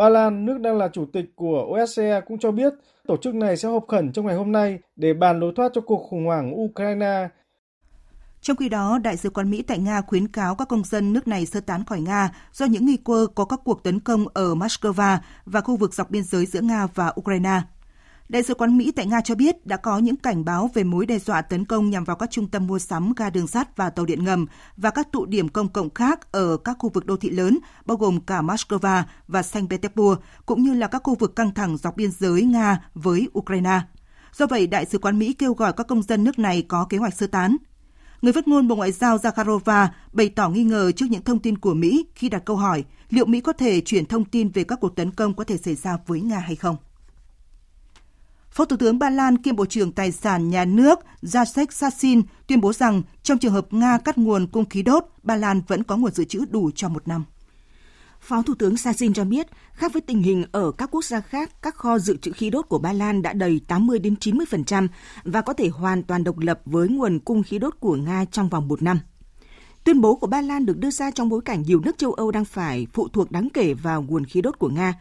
Ba 0.00 0.08
Lan, 0.08 0.46
nước 0.46 0.58
đang 0.60 0.76
là 0.78 0.88
chủ 0.92 1.06
tịch 1.12 1.24
của 1.36 1.66
OSCE 1.72 2.20
cũng 2.26 2.38
cho 2.38 2.52
biết 2.52 2.72
tổ 3.06 3.16
chức 3.16 3.34
này 3.34 3.56
sẽ 3.56 3.68
họp 3.68 3.84
khẩn 3.88 4.12
trong 4.12 4.26
ngày 4.26 4.36
hôm 4.36 4.52
nay 4.52 4.78
để 4.96 5.14
bàn 5.14 5.40
đối 5.40 5.52
thoát 5.56 5.72
cho 5.74 5.80
cuộc 5.80 6.06
khủng 6.10 6.24
hoảng 6.26 6.60
Ukraine. 6.60 7.28
Trong 8.40 8.56
khi 8.56 8.68
đó, 8.68 8.98
Đại 8.98 9.16
sứ 9.16 9.30
quán 9.30 9.50
Mỹ 9.50 9.62
tại 9.62 9.78
Nga 9.78 10.00
khuyến 10.00 10.28
cáo 10.28 10.54
các 10.54 10.68
công 10.68 10.84
dân 10.84 11.12
nước 11.12 11.28
này 11.28 11.46
sơ 11.46 11.60
tán 11.60 11.84
khỏi 11.84 12.00
Nga 12.00 12.30
do 12.52 12.66
những 12.66 12.86
nghi 12.86 12.96
cơ 13.04 13.26
có 13.34 13.44
các 13.44 13.60
cuộc 13.64 13.82
tấn 13.82 14.00
công 14.00 14.24
ở 14.34 14.54
Moscow 14.54 15.18
và 15.44 15.60
khu 15.60 15.76
vực 15.76 15.94
dọc 15.94 16.10
biên 16.10 16.22
giới 16.22 16.46
giữa 16.46 16.60
Nga 16.60 16.86
và 16.94 17.12
Ukraine. 17.20 17.60
Đại 18.30 18.42
sứ 18.42 18.54
quán 18.54 18.78
Mỹ 18.78 18.92
tại 18.96 19.06
Nga 19.06 19.20
cho 19.20 19.34
biết 19.34 19.66
đã 19.66 19.76
có 19.76 19.98
những 19.98 20.16
cảnh 20.16 20.44
báo 20.44 20.70
về 20.74 20.84
mối 20.84 21.06
đe 21.06 21.18
dọa 21.18 21.42
tấn 21.42 21.64
công 21.64 21.90
nhằm 21.90 22.04
vào 22.04 22.16
các 22.16 22.30
trung 22.30 22.48
tâm 22.48 22.66
mua 22.66 22.78
sắm, 22.78 23.12
ga 23.16 23.30
đường 23.30 23.46
sắt 23.46 23.76
và 23.76 23.90
tàu 23.90 24.06
điện 24.06 24.24
ngầm 24.24 24.46
và 24.76 24.90
các 24.90 25.12
tụ 25.12 25.26
điểm 25.26 25.48
công 25.48 25.68
cộng 25.68 25.94
khác 25.94 26.32
ở 26.32 26.56
các 26.56 26.76
khu 26.78 26.90
vực 26.94 27.06
đô 27.06 27.16
thị 27.16 27.30
lớn, 27.30 27.58
bao 27.86 27.96
gồm 27.96 28.20
cả 28.20 28.42
Moscow 28.42 29.02
và 29.28 29.42
Saint 29.42 29.70
Petersburg, 29.70 30.20
cũng 30.46 30.62
như 30.62 30.74
là 30.74 30.86
các 30.86 31.02
khu 31.04 31.14
vực 31.14 31.36
căng 31.36 31.54
thẳng 31.54 31.76
dọc 31.76 31.96
biên 31.96 32.10
giới 32.10 32.42
Nga 32.42 32.90
với 32.94 33.28
Ukraine. 33.38 33.80
Do 34.32 34.46
vậy, 34.46 34.66
Đại 34.66 34.86
sứ 34.86 34.98
quán 34.98 35.18
Mỹ 35.18 35.32
kêu 35.32 35.54
gọi 35.54 35.72
các 35.72 35.86
công 35.86 36.02
dân 36.02 36.24
nước 36.24 36.38
này 36.38 36.62
có 36.62 36.84
kế 36.84 36.98
hoạch 36.98 37.14
sơ 37.14 37.26
tán. 37.26 37.56
Người 38.22 38.32
phát 38.32 38.48
ngôn 38.48 38.68
Bộ 38.68 38.76
Ngoại 38.76 38.92
giao 38.92 39.16
Zakharova 39.16 39.88
bày 40.12 40.28
tỏ 40.28 40.48
nghi 40.48 40.64
ngờ 40.64 40.92
trước 40.92 41.06
những 41.10 41.24
thông 41.24 41.38
tin 41.38 41.58
của 41.58 41.74
Mỹ 41.74 42.06
khi 42.14 42.28
đặt 42.28 42.42
câu 42.44 42.56
hỏi 42.56 42.84
liệu 43.08 43.26
Mỹ 43.26 43.40
có 43.40 43.52
thể 43.52 43.80
chuyển 43.80 44.06
thông 44.06 44.24
tin 44.24 44.48
về 44.48 44.64
các 44.64 44.80
cuộc 44.80 44.96
tấn 44.96 45.10
công 45.10 45.34
có 45.34 45.44
thể 45.44 45.56
xảy 45.56 45.74
ra 45.74 45.98
với 46.06 46.20
Nga 46.20 46.38
hay 46.38 46.56
không. 46.56 46.76
Phó 48.60 48.64
Thủ 48.64 48.76
tướng 48.76 48.98
Ba 48.98 49.10
Lan 49.10 49.38
kiêm 49.38 49.56
Bộ 49.56 49.66
trưởng 49.66 49.92
Tài 49.92 50.12
sản 50.12 50.50
Nhà 50.50 50.64
nước 50.64 50.98
Jacek 51.22 51.66
Sasin 51.70 52.22
tuyên 52.46 52.60
bố 52.60 52.72
rằng 52.72 53.02
trong 53.22 53.38
trường 53.38 53.52
hợp 53.52 53.72
Nga 53.72 53.98
cắt 53.98 54.18
nguồn 54.18 54.46
cung 54.46 54.64
khí 54.64 54.82
đốt, 54.82 55.04
Ba 55.22 55.36
Lan 55.36 55.62
vẫn 55.68 55.82
có 55.82 55.96
nguồn 55.96 56.12
dự 56.12 56.24
trữ 56.24 56.44
đủ 56.50 56.70
cho 56.74 56.88
một 56.88 57.08
năm. 57.08 57.24
Phó 58.20 58.42
Thủ 58.42 58.54
tướng 58.54 58.76
Sasin 58.76 59.12
cho 59.12 59.24
biết, 59.24 59.46
khác 59.72 59.92
với 59.92 60.02
tình 60.02 60.22
hình 60.22 60.44
ở 60.52 60.72
các 60.72 60.90
quốc 60.90 61.04
gia 61.04 61.20
khác, 61.20 61.62
các 61.62 61.74
kho 61.74 61.98
dự 61.98 62.16
trữ 62.16 62.32
khí 62.32 62.50
đốt 62.50 62.68
của 62.68 62.78
Ba 62.78 62.92
Lan 62.92 63.22
đã 63.22 63.32
đầy 63.32 63.60
80 63.68 63.98
đến 63.98 64.14
90% 64.20 64.88
và 65.24 65.40
có 65.40 65.52
thể 65.52 65.68
hoàn 65.68 66.02
toàn 66.02 66.24
độc 66.24 66.38
lập 66.38 66.60
với 66.64 66.88
nguồn 66.88 67.18
cung 67.18 67.42
khí 67.42 67.58
đốt 67.58 67.74
của 67.80 67.96
Nga 67.96 68.24
trong 68.24 68.48
vòng 68.48 68.68
một 68.68 68.82
năm. 68.82 68.98
Tuyên 69.84 70.00
bố 70.00 70.16
của 70.16 70.26
Ba 70.26 70.40
Lan 70.40 70.66
được 70.66 70.78
đưa 70.78 70.90
ra 70.90 71.10
trong 71.10 71.28
bối 71.28 71.40
cảnh 71.44 71.62
nhiều 71.62 71.80
nước 71.84 71.98
châu 71.98 72.12
Âu 72.12 72.30
đang 72.30 72.44
phải 72.44 72.86
phụ 72.92 73.08
thuộc 73.08 73.30
đáng 73.30 73.48
kể 73.54 73.74
vào 73.74 74.02
nguồn 74.02 74.24
khí 74.24 74.40
đốt 74.40 74.58
của 74.58 74.68
Nga. 74.68 74.94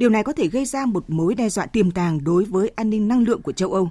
Điều 0.00 0.10
này 0.10 0.22
có 0.22 0.32
thể 0.32 0.48
gây 0.48 0.64
ra 0.64 0.86
một 0.86 1.10
mối 1.10 1.34
đe 1.34 1.48
dọa 1.48 1.66
tiềm 1.66 1.90
tàng 1.90 2.24
đối 2.24 2.44
với 2.44 2.68
an 2.68 2.90
ninh 2.90 3.08
năng 3.08 3.22
lượng 3.22 3.42
của 3.42 3.52
châu 3.52 3.72
Âu. 3.72 3.90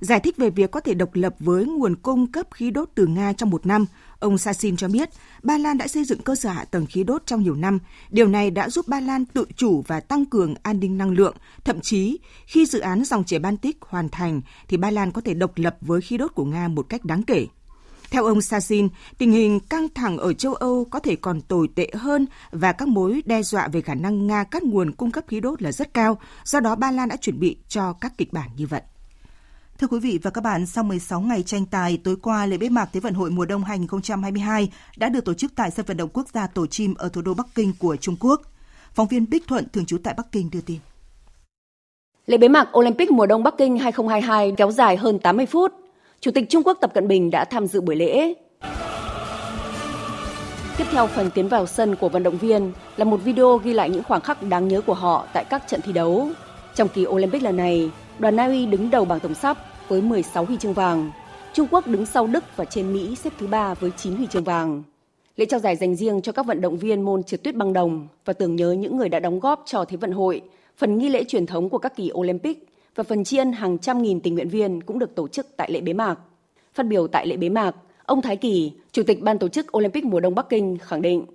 Giải 0.00 0.20
thích 0.20 0.36
về 0.36 0.50
việc 0.50 0.70
có 0.70 0.80
thể 0.80 0.94
độc 0.94 1.10
lập 1.12 1.34
với 1.38 1.64
nguồn 1.64 1.96
cung 1.96 2.32
cấp 2.32 2.46
khí 2.50 2.70
đốt 2.70 2.88
từ 2.94 3.06
Nga 3.06 3.32
trong 3.32 3.50
một 3.50 3.66
năm, 3.66 3.86
ông 4.18 4.38
Sasin 4.38 4.76
cho 4.76 4.88
biết 4.88 5.08
Ba 5.42 5.58
Lan 5.58 5.78
đã 5.78 5.88
xây 5.88 6.04
dựng 6.04 6.22
cơ 6.22 6.34
sở 6.34 6.48
hạ 6.50 6.64
tầng 6.64 6.86
khí 6.86 7.04
đốt 7.04 7.22
trong 7.26 7.42
nhiều 7.42 7.54
năm. 7.54 7.78
Điều 8.10 8.28
này 8.28 8.50
đã 8.50 8.68
giúp 8.70 8.88
Ba 8.88 9.00
Lan 9.00 9.24
tự 9.24 9.44
chủ 9.56 9.82
và 9.86 10.00
tăng 10.00 10.26
cường 10.26 10.54
an 10.62 10.80
ninh 10.80 10.98
năng 10.98 11.10
lượng. 11.10 11.36
Thậm 11.64 11.80
chí, 11.80 12.18
khi 12.46 12.66
dự 12.66 12.78
án 12.78 13.04
dòng 13.04 13.24
chảy 13.24 13.38
Baltic 13.38 13.76
hoàn 13.80 14.08
thành, 14.08 14.40
thì 14.68 14.76
Ba 14.76 14.90
Lan 14.90 15.12
có 15.12 15.20
thể 15.20 15.34
độc 15.34 15.52
lập 15.56 15.76
với 15.80 16.00
khí 16.00 16.16
đốt 16.16 16.34
của 16.34 16.44
Nga 16.44 16.68
một 16.68 16.88
cách 16.88 17.04
đáng 17.04 17.22
kể. 17.22 17.46
Theo 18.12 18.24
ông 18.24 18.40
Sasin, 18.40 18.88
tình 19.18 19.32
hình 19.32 19.60
căng 19.60 19.88
thẳng 19.94 20.18
ở 20.18 20.32
châu 20.32 20.54
Âu 20.54 20.84
có 20.90 20.98
thể 20.98 21.16
còn 21.16 21.40
tồi 21.40 21.68
tệ 21.74 21.90
hơn 21.94 22.26
và 22.50 22.72
các 22.72 22.88
mối 22.88 23.22
đe 23.24 23.42
dọa 23.42 23.68
về 23.68 23.80
khả 23.80 23.94
năng 23.94 24.26
Nga 24.26 24.44
cắt 24.44 24.62
nguồn 24.62 24.92
cung 24.92 25.10
cấp 25.10 25.24
khí 25.28 25.40
đốt 25.40 25.62
là 25.62 25.72
rất 25.72 25.94
cao, 25.94 26.18
do 26.44 26.60
đó 26.60 26.74
Ba 26.74 26.90
Lan 26.90 27.08
đã 27.08 27.16
chuẩn 27.16 27.40
bị 27.40 27.56
cho 27.68 27.92
các 27.92 28.12
kịch 28.18 28.32
bản 28.32 28.48
như 28.56 28.66
vậy. 28.66 28.80
Thưa 29.78 29.86
quý 29.86 30.00
vị 30.00 30.18
và 30.22 30.30
các 30.30 30.44
bạn, 30.44 30.66
sau 30.66 30.84
16 30.84 31.20
ngày 31.20 31.42
tranh 31.42 31.66
tài, 31.66 31.98
tối 32.04 32.16
qua 32.22 32.46
lễ 32.46 32.56
bế 32.56 32.68
mạc 32.68 32.88
Thế 32.92 33.00
vận 33.00 33.14
hội 33.14 33.30
mùa 33.30 33.44
đông 33.44 33.64
2022 33.64 34.72
đã 34.96 35.08
được 35.08 35.24
tổ 35.24 35.34
chức 35.34 35.52
tại 35.56 35.70
sân 35.70 35.86
vận 35.86 35.96
động 35.96 36.10
quốc 36.12 36.26
gia 36.34 36.46
Tổ 36.46 36.66
Chim 36.66 36.94
ở 36.94 37.08
thủ 37.08 37.22
đô 37.22 37.34
Bắc 37.34 37.46
Kinh 37.54 37.72
của 37.78 37.96
Trung 37.96 38.16
Quốc. 38.20 38.42
Phóng 38.94 39.08
viên 39.08 39.30
Bích 39.30 39.46
Thuận 39.46 39.68
thường 39.68 39.86
trú 39.86 39.98
tại 39.98 40.14
Bắc 40.16 40.32
Kinh 40.32 40.50
đưa 40.52 40.60
tin. 40.60 40.78
Lễ 42.26 42.38
bế 42.38 42.48
mạc 42.48 42.78
Olympic 42.78 43.10
mùa 43.10 43.26
đông 43.26 43.42
Bắc 43.42 43.54
Kinh 43.58 43.78
2022 43.78 44.52
kéo 44.56 44.70
dài 44.70 44.96
hơn 44.96 45.18
80 45.18 45.46
phút. 45.46 45.81
Chủ 46.22 46.30
tịch 46.30 46.48
Trung 46.48 46.62
Quốc 46.62 46.78
Tập 46.80 46.94
Cận 46.94 47.08
Bình 47.08 47.30
đã 47.30 47.44
tham 47.44 47.66
dự 47.66 47.80
buổi 47.80 47.96
lễ. 47.96 48.34
Tiếp 50.78 50.84
theo 50.90 51.06
phần 51.06 51.30
tiến 51.34 51.48
vào 51.48 51.66
sân 51.66 51.96
của 51.96 52.08
vận 52.08 52.22
động 52.22 52.38
viên 52.38 52.72
là 52.96 53.04
một 53.04 53.16
video 53.16 53.56
ghi 53.56 53.72
lại 53.72 53.90
những 53.90 54.02
khoảnh 54.02 54.20
khắc 54.20 54.42
đáng 54.42 54.68
nhớ 54.68 54.80
của 54.80 54.94
họ 54.94 55.26
tại 55.32 55.44
các 55.50 55.62
trận 55.68 55.80
thi 55.80 55.92
đấu. 55.92 56.28
Trong 56.74 56.88
kỳ 56.88 57.06
Olympic 57.06 57.42
lần 57.42 57.56
này, 57.56 57.90
đoàn 58.18 58.36
Na 58.36 58.46
Uy 58.46 58.66
đứng 58.66 58.90
đầu 58.90 59.04
bảng 59.04 59.20
tổng 59.20 59.34
sắp 59.34 59.58
với 59.88 60.02
16 60.02 60.44
huy 60.44 60.56
chương 60.56 60.72
vàng. 60.72 61.10
Trung 61.52 61.68
Quốc 61.70 61.86
đứng 61.86 62.06
sau 62.06 62.26
Đức 62.26 62.44
và 62.56 62.64
trên 62.64 62.92
Mỹ 62.92 63.16
xếp 63.16 63.30
thứ 63.38 63.46
ba 63.46 63.74
với 63.74 63.90
9 63.96 64.16
huy 64.16 64.26
chương 64.26 64.44
vàng. 64.44 64.82
Lễ 65.36 65.46
trao 65.46 65.60
giải 65.60 65.76
dành 65.76 65.96
riêng 65.96 66.22
cho 66.22 66.32
các 66.32 66.46
vận 66.46 66.60
động 66.60 66.78
viên 66.78 67.02
môn 67.02 67.22
trượt 67.22 67.42
tuyết 67.42 67.54
băng 67.54 67.72
đồng 67.72 68.08
và 68.24 68.32
tưởng 68.32 68.56
nhớ 68.56 68.72
những 68.72 68.96
người 68.96 69.08
đã 69.08 69.20
đóng 69.20 69.40
góp 69.40 69.62
cho 69.66 69.84
Thế 69.84 69.96
vận 69.96 70.12
hội, 70.12 70.42
phần 70.76 70.98
nghi 70.98 71.08
lễ 71.08 71.24
truyền 71.24 71.46
thống 71.46 71.68
của 71.68 71.78
các 71.78 71.96
kỳ 71.96 72.10
Olympic 72.14 72.71
và 72.94 73.04
phần 73.04 73.24
tri 73.24 73.36
ân 73.36 73.52
hàng 73.52 73.78
trăm 73.78 74.02
nghìn 74.02 74.20
tình 74.20 74.34
nguyện 74.34 74.48
viên 74.48 74.82
cũng 74.82 74.98
được 74.98 75.14
tổ 75.14 75.28
chức 75.28 75.46
tại 75.56 75.70
lễ 75.72 75.80
bế 75.80 75.92
mạc. 75.92 76.18
Phát 76.74 76.86
biểu 76.86 77.06
tại 77.06 77.26
lễ 77.26 77.36
bế 77.36 77.48
mạc, 77.48 77.76
ông 78.04 78.22
Thái 78.22 78.36
Kỳ, 78.36 78.72
Chủ 78.92 79.02
tịch 79.06 79.22
Ban 79.22 79.38
tổ 79.38 79.48
chức 79.48 79.76
Olympic 79.76 80.04
mùa 80.04 80.20
đông 80.20 80.34
Bắc 80.34 80.48
Kinh 80.48 80.78
khẳng 80.78 81.02
định. 81.02 81.26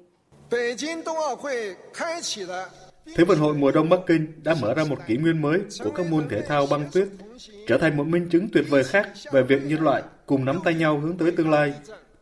Thế 3.15 3.23
vận 3.27 3.39
hội 3.39 3.53
mùa 3.53 3.71
đông 3.71 3.89
Bắc 3.89 3.99
Kinh 4.07 4.27
đã 4.43 4.55
mở 4.61 4.73
ra 4.73 4.83
một 4.83 4.97
kỷ 5.07 5.17
nguyên 5.17 5.41
mới 5.41 5.59
của 5.83 5.91
các 5.95 6.05
môn 6.11 6.29
thể 6.29 6.41
thao 6.41 6.67
băng 6.71 6.89
tuyết, 6.91 7.07
trở 7.67 7.77
thành 7.77 7.97
một 7.97 8.07
minh 8.07 8.29
chứng 8.31 8.47
tuyệt 8.53 8.65
vời 8.69 8.83
khác 8.83 9.09
về 9.31 9.43
việc 9.43 9.61
nhân 9.65 9.81
loại 9.81 10.03
cùng 10.25 10.45
nắm 10.45 10.59
tay 10.63 10.73
nhau 10.73 10.99
hướng 10.99 11.17
tới 11.17 11.31
tương 11.31 11.49
lai. 11.49 11.73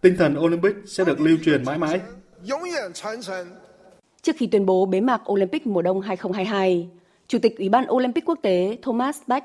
Tinh 0.01 0.15
thần 0.17 0.39
Olympic 0.39 0.75
sẽ 0.85 1.03
được 1.03 1.21
lưu 1.21 1.37
truyền 1.45 1.63
mãi 1.63 1.77
mãi. 1.77 1.99
Trước 4.21 4.35
khi 4.37 4.47
tuyên 4.47 4.65
bố 4.65 4.85
bế 4.85 5.01
mạc 5.01 5.31
Olympic 5.31 5.67
mùa 5.67 5.81
đông 5.81 6.01
2022, 6.01 6.89
Chủ 7.27 7.39
tịch 7.39 7.57
Ủy 7.57 7.69
ban 7.69 7.85
Olympic 7.91 8.25
quốc 8.25 8.39
tế 8.41 8.77
Thomas 8.81 9.21
Bach 9.27 9.43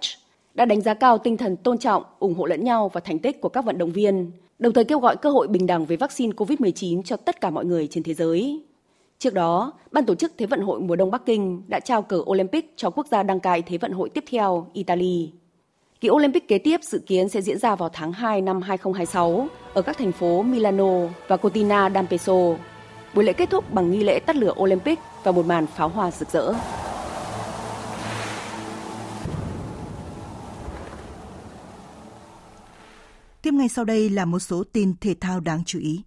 đã 0.54 0.64
đánh 0.64 0.80
giá 0.80 0.94
cao 0.94 1.18
tinh 1.18 1.36
thần 1.36 1.56
tôn 1.56 1.78
trọng, 1.78 2.02
ủng 2.18 2.34
hộ 2.34 2.46
lẫn 2.46 2.64
nhau 2.64 2.90
và 2.92 3.00
thành 3.00 3.18
tích 3.18 3.40
của 3.40 3.48
các 3.48 3.64
vận 3.64 3.78
động 3.78 3.92
viên, 3.92 4.30
đồng 4.58 4.72
thời 4.72 4.84
kêu 4.84 4.98
gọi 4.98 5.16
cơ 5.16 5.30
hội 5.30 5.48
bình 5.48 5.66
đẳng 5.66 5.86
về 5.86 5.96
vaccine 5.96 6.32
COVID-19 6.32 7.02
cho 7.02 7.16
tất 7.16 7.40
cả 7.40 7.50
mọi 7.50 7.64
người 7.64 7.86
trên 7.86 8.02
thế 8.02 8.14
giới. 8.14 8.62
Trước 9.18 9.34
đó, 9.34 9.72
Ban 9.92 10.04
tổ 10.04 10.14
chức 10.14 10.32
Thế 10.38 10.46
vận 10.46 10.60
hội 10.60 10.80
mùa 10.80 10.96
đông 10.96 11.10
Bắc 11.10 11.26
Kinh 11.26 11.62
đã 11.68 11.80
trao 11.80 12.02
cờ 12.02 12.22
Olympic 12.26 12.72
cho 12.76 12.90
quốc 12.90 13.06
gia 13.10 13.22
đăng 13.22 13.40
cai 13.40 13.62
Thế 13.62 13.78
vận 13.78 13.92
hội 13.92 14.08
tiếp 14.08 14.24
theo, 14.30 14.66
Italy. 14.72 15.30
Kỳ 16.00 16.10
Olympic 16.10 16.48
kế 16.48 16.58
tiếp 16.58 16.80
dự 16.82 16.98
kiến 17.06 17.28
sẽ 17.28 17.40
diễn 17.40 17.58
ra 17.58 17.74
vào 17.74 17.88
tháng 17.92 18.12
2 18.12 18.40
năm 18.40 18.62
2026 18.62 19.48
ở 19.74 19.82
các 19.82 19.98
thành 19.98 20.12
phố 20.12 20.42
Milano 20.42 20.98
và 21.28 21.36
Cortina 21.36 21.88
d'Ampezzo. 21.88 22.56
Buổi 23.14 23.24
lễ 23.24 23.32
kết 23.32 23.50
thúc 23.50 23.72
bằng 23.72 23.90
nghi 23.90 24.04
lễ 24.04 24.18
tắt 24.18 24.36
lửa 24.36 24.54
Olympic 24.60 24.98
và 25.24 25.32
một 25.32 25.46
màn 25.46 25.66
pháo 25.66 25.88
hoa 25.88 26.10
rực 26.10 26.28
rỡ. 26.30 26.54
Tiếp 33.50 33.54
ngay 33.54 33.68
sau 33.68 33.84
đây 33.84 34.10
là 34.10 34.24
một 34.24 34.38
số 34.38 34.64
tin 34.72 34.94
thể 35.00 35.14
thao 35.20 35.40
đáng 35.40 35.62
chú 35.66 35.78
ý. 35.78 36.02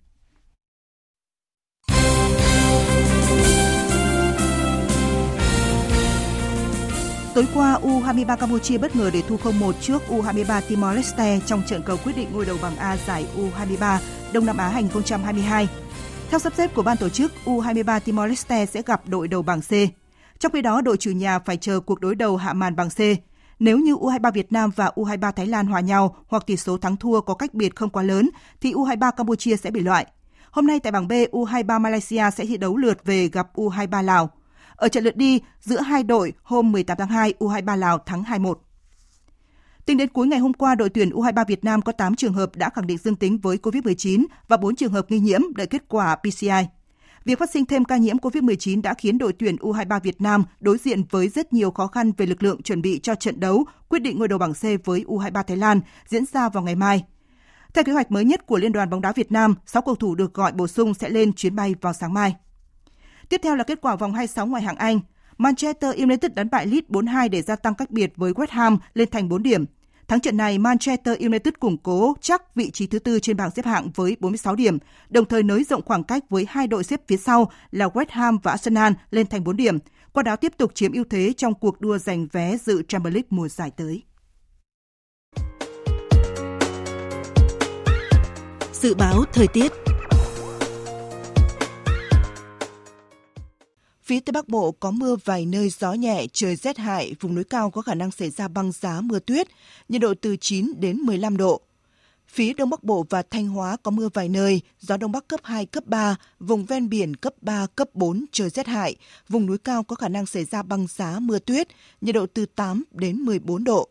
Tối 7.35 7.45
qua, 7.53 7.79
U23 7.83 8.37
Campuchia 8.37 8.77
bất 8.77 8.95
ngờ 8.95 9.09
để 9.13 9.21
thu 9.27 9.37
0-1 9.37 9.71
trước 9.81 10.01
U23 10.09 10.61
Timor-Leste 10.69 11.39
trong 11.45 11.63
trận 11.67 11.81
cầu 11.85 11.97
quyết 12.03 12.13
định 12.15 12.27
ngôi 12.33 12.45
đầu 12.45 12.57
bảng 12.61 12.77
A 12.77 12.97
giải 12.97 13.25
U23 13.37 13.97
Đông 14.33 14.45
Nam 14.45 14.57
Á 14.57 14.67
2022. 14.67 15.67
Theo 16.29 16.39
sắp 16.39 16.53
xếp 16.57 16.73
của 16.73 16.83
ban 16.83 16.97
tổ 16.97 17.09
chức, 17.09 17.31
U23 17.45 17.99
Timor-Leste 17.99 18.65
sẽ 18.65 18.81
gặp 18.85 19.01
đội 19.07 19.27
đầu 19.27 19.41
bảng 19.41 19.61
C. 19.61 19.71
Trong 20.39 20.51
khi 20.51 20.61
đó, 20.61 20.81
đội 20.81 20.97
chủ 20.97 21.11
nhà 21.11 21.39
phải 21.39 21.57
chờ 21.57 21.79
cuộc 21.79 21.99
đối 21.99 22.15
đầu 22.15 22.37
hạ 22.37 22.53
màn 22.53 22.75
bảng 22.75 22.89
C. 22.89 22.99
Nếu 23.63 23.79
như 23.79 23.93
U23 23.93 24.31
Việt 24.31 24.51
Nam 24.51 24.69
và 24.75 24.91
U23 24.95 25.31
Thái 25.31 25.47
Lan 25.47 25.67
hòa 25.67 25.79
nhau 25.79 26.15
hoặc 26.27 26.43
tỷ 26.47 26.57
số 26.57 26.77
thắng 26.77 26.97
thua 26.97 27.21
có 27.21 27.33
cách 27.33 27.53
biệt 27.53 27.75
không 27.75 27.89
quá 27.89 28.03
lớn, 28.03 28.29
thì 28.61 28.73
U23 28.73 29.11
Campuchia 29.11 29.55
sẽ 29.55 29.71
bị 29.71 29.79
loại. 29.79 30.05
Hôm 30.51 30.67
nay 30.67 30.79
tại 30.79 30.91
bảng 30.91 31.07
B, 31.07 31.11
U23 31.11 31.81
Malaysia 31.81 32.23
sẽ 32.35 32.45
thi 32.45 32.57
đấu 32.57 32.77
lượt 32.77 33.05
về 33.05 33.27
gặp 33.27 33.55
U23 33.55 34.03
Lào. 34.03 34.29
Ở 34.75 34.87
trận 34.87 35.03
lượt 35.03 35.17
đi 35.17 35.41
giữa 35.59 35.81
hai 35.81 36.03
đội 36.03 36.33
hôm 36.43 36.71
18 36.71 36.97
tháng 36.97 37.07
2, 37.07 37.33
U23 37.39 37.77
Lào 37.77 37.97
thắng 37.97 38.23
2-1. 38.23 38.53
Tính 39.85 39.97
đến 39.97 40.09
cuối 40.09 40.27
ngày 40.27 40.39
hôm 40.39 40.53
qua, 40.53 40.75
đội 40.75 40.89
tuyển 40.89 41.09
U23 41.09 41.45
Việt 41.47 41.63
Nam 41.63 41.81
có 41.81 41.91
8 41.91 42.15
trường 42.15 42.33
hợp 42.33 42.55
đã 42.55 42.69
khẳng 42.69 42.87
định 42.87 42.97
dương 42.97 43.15
tính 43.15 43.37
với 43.37 43.57
COVID-19 43.57 44.25
và 44.47 44.57
4 44.57 44.75
trường 44.75 44.91
hợp 44.91 45.11
nghi 45.11 45.19
nhiễm 45.19 45.41
đợi 45.55 45.67
kết 45.67 45.83
quả 45.87 46.15
PCI. 46.15 46.67
Việc 47.25 47.39
phát 47.39 47.49
sinh 47.49 47.65
thêm 47.65 47.85
ca 47.85 47.97
nhiễm 47.97 48.17
COVID-19 48.17 48.81
đã 48.81 48.93
khiến 48.93 49.17
đội 49.17 49.33
tuyển 49.33 49.55
U23 49.55 49.99
Việt 49.99 50.21
Nam 50.21 50.43
đối 50.59 50.77
diện 50.77 51.03
với 51.09 51.29
rất 51.29 51.53
nhiều 51.53 51.71
khó 51.71 51.87
khăn 51.87 52.11
về 52.17 52.25
lực 52.25 52.43
lượng 52.43 52.61
chuẩn 52.61 52.81
bị 52.81 52.99
cho 53.03 53.15
trận 53.15 53.39
đấu 53.39 53.65
quyết 53.89 53.99
định 53.99 54.19
ngôi 54.19 54.27
đầu 54.27 54.39
bảng 54.39 54.53
C 54.53 54.85
với 54.85 55.03
U23 55.07 55.43
Thái 55.43 55.57
Lan 55.57 55.81
diễn 56.07 56.25
ra 56.25 56.49
vào 56.49 56.63
ngày 56.63 56.75
mai. 56.75 57.03
Theo 57.73 57.83
kế 57.83 57.91
hoạch 57.91 58.11
mới 58.11 58.25
nhất 58.25 58.45
của 58.45 58.57
Liên 58.57 58.71
đoàn 58.71 58.89
bóng 58.89 59.01
đá 59.01 59.11
Việt 59.11 59.31
Nam, 59.31 59.55
6 59.65 59.81
cầu 59.81 59.95
thủ 59.95 60.15
được 60.15 60.33
gọi 60.33 60.51
bổ 60.51 60.67
sung 60.67 60.93
sẽ 60.93 61.09
lên 61.09 61.33
chuyến 61.33 61.55
bay 61.55 61.75
vào 61.81 61.93
sáng 61.93 62.13
mai. 62.13 62.35
Tiếp 63.29 63.41
theo 63.43 63.55
là 63.55 63.63
kết 63.63 63.81
quả 63.81 63.95
vòng 63.95 64.13
26 64.13 64.45
ngoài 64.45 64.63
hạng 64.63 64.77
Anh. 64.77 64.99
Manchester 65.37 65.95
United 65.95 66.31
đánh 66.35 66.49
bại 66.51 66.65
Leeds 66.65 66.87
4-2 66.89 67.29
để 67.29 67.41
gia 67.41 67.55
tăng 67.55 67.75
cách 67.75 67.91
biệt 67.91 68.13
với 68.15 68.33
West 68.33 68.47
Ham 68.49 68.77
lên 68.93 69.09
thành 69.09 69.29
4 69.29 69.43
điểm. 69.43 69.65
Thắng 70.07 70.19
trận 70.19 70.37
này, 70.37 70.57
Manchester 70.57 71.19
United 71.19 71.53
củng 71.59 71.77
cố 71.77 72.13
chắc 72.21 72.55
vị 72.55 72.71
trí 72.71 72.87
thứ 72.87 72.99
tư 72.99 73.19
trên 73.19 73.37
bảng 73.37 73.51
xếp 73.51 73.65
hạng 73.65 73.91
với 73.95 74.17
46 74.19 74.55
điểm, 74.55 74.77
đồng 75.09 75.25
thời 75.25 75.43
nới 75.43 75.63
rộng 75.63 75.81
khoảng 75.85 76.03
cách 76.03 76.23
với 76.29 76.45
hai 76.49 76.67
đội 76.67 76.83
xếp 76.83 77.01
phía 77.07 77.17
sau 77.17 77.51
là 77.71 77.87
West 77.87 78.05
Ham 78.09 78.37
và 78.43 78.51
Arsenal 78.51 78.93
lên 79.11 79.27
thành 79.27 79.43
4 79.43 79.57
điểm, 79.57 79.77
qua 80.13 80.23
đó 80.23 80.35
tiếp 80.35 80.53
tục 80.57 80.71
chiếm 80.75 80.91
ưu 80.91 81.03
thế 81.09 81.33
trong 81.37 81.53
cuộc 81.53 81.81
đua 81.81 81.97
giành 81.97 82.27
vé 82.31 82.57
dự 82.57 82.83
Champions 82.87 83.13
League 83.13 83.27
mùa 83.29 83.47
giải 83.47 83.71
tới. 83.77 84.03
Dự 88.73 88.93
báo 88.95 89.23
thời 89.33 89.47
tiết 89.47 89.71
Phía 94.03 94.19
Tây 94.19 94.31
Bắc 94.31 94.47
Bộ 94.47 94.71
có 94.71 94.91
mưa 94.91 95.15
vài 95.25 95.45
nơi 95.45 95.69
gió 95.69 95.93
nhẹ, 95.93 96.25
trời 96.33 96.55
rét 96.55 96.77
hại, 96.77 97.15
vùng 97.19 97.35
núi 97.35 97.43
cao 97.43 97.69
có 97.71 97.81
khả 97.81 97.95
năng 97.95 98.11
xảy 98.11 98.29
ra 98.29 98.47
băng 98.47 98.71
giá 98.71 99.01
mưa 99.01 99.19
tuyết, 99.19 99.47
nhiệt 99.89 100.01
độ 100.01 100.13
từ 100.21 100.35
9 100.35 100.73
đến 100.77 100.97
15 100.97 101.37
độ. 101.37 101.61
Phía 102.27 102.53
Đông 102.53 102.69
Bắc 102.69 102.83
Bộ 102.83 103.05
và 103.09 103.21
Thanh 103.21 103.47
Hóa 103.47 103.77
có 103.83 103.91
mưa 103.91 104.09
vài 104.13 104.29
nơi, 104.29 104.61
gió 104.79 104.97
Đông 104.97 105.11
Bắc 105.11 105.27
cấp 105.27 105.39
2, 105.43 105.65
cấp 105.65 105.85
3, 105.87 106.15
vùng 106.39 106.65
ven 106.65 106.89
biển 106.89 107.15
cấp 107.15 107.33
3, 107.41 107.67
cấp 107.75 107.89
4, 107.93 108.25
trời 108.31 108.49
rét 108.49 108.67
hại, 108.67 108.95
vùng 109.29 109.45
núi 109.45 109.57
cao 109.57 109.83
có 109.83 109.95
khả 109.95 110.09
năng 110.09 110.25
xảy 110.25 110.45
ra 110.45 110.63
băng 110.63 110.87
giá 110.87 111.19
mưa 111.19 111.39
tuyết, 111.39 111.67
nhiệt 112.01 112.15
độ 112.15 112.25
từ 112.33 112.45
8 112.45 112.83
đến 112.91 113.17
14 113.17 113.63
độ. 113.63 113.89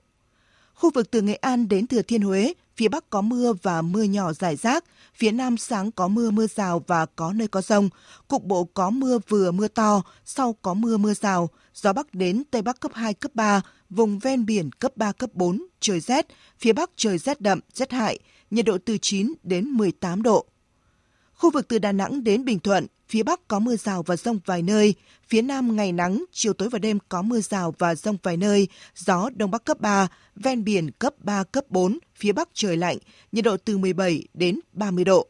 Khu 0.75 0.91
vực 0.91 1.11
từ 1.11 1.21
Nghệ 1.21 1.35
An 1.35 1.69
đến 1.69 1.87
Thừa 1.87 2.03
Thiên 2.03 2.23
Huế, 2.23 2.55
phía 2.77 2.89
Bắc 2.89 3.11
có 3.11 3.21
mưa 3.21 3.53
và 3.63 3.83
mưa 3.83 4.03
nhỏ 4.03 4.33
rải 4.33 4.57
rác, 4.57 4.85
phía 5.15 5.33
Nam 5.33 5.57
sáng 5.57 5.93
có 5.93 6.09
mưa 6.09 6.31
mưa 6.31 6.47
rào 6.47 6.85
và 6.87 7.07
có 7.07 7.33
nơi 7.33 7.49
có 7.49 7.63
rông, 7.63 7.89
cục 8.29 8.45
bộ 8.45 8.65
có 8.65 8.91
mưa 8.91 9.19
vừa 9.29 9.51
mưa 9.51 9.69
to, 9.69 10.03
sau 10.25 10.57
có 10.63 10.75
mưa 10.75 10.97
mưa 10.97 11.15
rào, 11.15 11.51
gió 11.75 11.93
Bắc 11.93 12.15
đến 12.15 12.43
Tây 12.51 12.63
Bắc 12.63 12.81
cấp 12.81 12.93
2, 12.95 13.15
cấp 13.15 13.35
3, 13.35 13.61
vùng 13.91 14.19
ven 14.19 14.47
biển 14.47 14.73
cấp 14.73 14.97
3, 14.97 15.13
cấp 15.13 15.31
4, 15.33 15.67
trời 15.81 16.01
rét, 16.01 16.27
phía 16.59 16.73
Bắc 16.73 16.91
trời 16.97 17.19
rét 17.19 17.41
đậm, 17.41 17.61
rét 17.75 17.93
hại, 17.93 18.19
nhiệt 18.51 18.65
độ 18.65 18.79
từ 18.85 18.99
9 19.03 19.33
đến 19.43 19.65
18 19.65 20.23
độ. 20.23 20.47
Khu 21.35 21.51
vực 21.51 21.69
từ 21.69 21.79
Đà 21.79 21.93
Nẵng 21.93 22.25
đến 22.25 22.45
Bình 22.45 22.59
Thuận, 22.59 22.87
phía 23.13 23.23
Bắc 23.23 23.49
có 23.49 23.59
mưa 23.59 23.77
rào 23.77 24.03
và 24.03 24.17
rông 24.17 24.39
vài 24.47 24.63
nơi, 24.63 24.95
phía 25.29 25.43
Nam 25.43 25.77
ngày 25.77 25.93
nắng, 25.93 26.25
chiều 26.33 26.53
tối 26.53 26.69
và 26.69 26.79
đêm 26.79 26.99
có 27.09 27.23
mưa 27.23 27.41
rào 27.41 27.75
và 27.79 27.95
rông 27.95 28.17
vài 28.23 28.37
nơi, 28.37 28.69
gió 28.97 29.31
Đông 29.37 29.51
Bắc 29.51 29.65
cấp 29.65 29.81
3, 29.81 30.09
ven 30.37 30.65
biển 30.65 30.91
cấp 30.91 31.15
3, 31.19 31.45
cấp 31.45 31.65
4, 31.69 31.99
phía 32.17 32.33
Bắc 32.33 32.49
trời 32.55 32.77
lạnh, 32.77 32.99
nhiệt 33.33 33.45
độ 33.45 33.57
từ 33.57 33.79
17 33.79 34.29
đến 34.35 34.61
30 34.73 35.05
độ. 35.05 35.27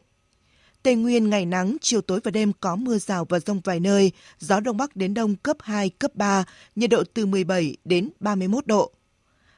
Tây 0.83 0.95
Nguyên 0.95 1.29
ngày 1.29 1.45
nắng, 1.45 1.77
chiều 1.81 2.01
tối 2.01 2.19
và 2.23 2.31
đêm 2.31 2.51
có 2.59 2.75
mưa 2.75 2.97
rào 2.97 3.25
và 3.29 3.39
rông 3.39 3.59
vài 3.63 3.79
nơi, 3.79 4.11
gió 4.39 4.59
Đông 4.59 4.77
Bắc 4.77 4.95
đến 4.95 5.13
Đông 5.13 5.35
cấp 5.35 5.57
2, 5.59 5.89
cấp 5.89 6.15
3, 6.15 6.43
nhiệt 6.75 6.89
độ 6.89 7.03
từ 7.13 7.25
17 7.25 7.77
đến 7.85 8.09
31 8.19 8.67
độ. 8.67 8.91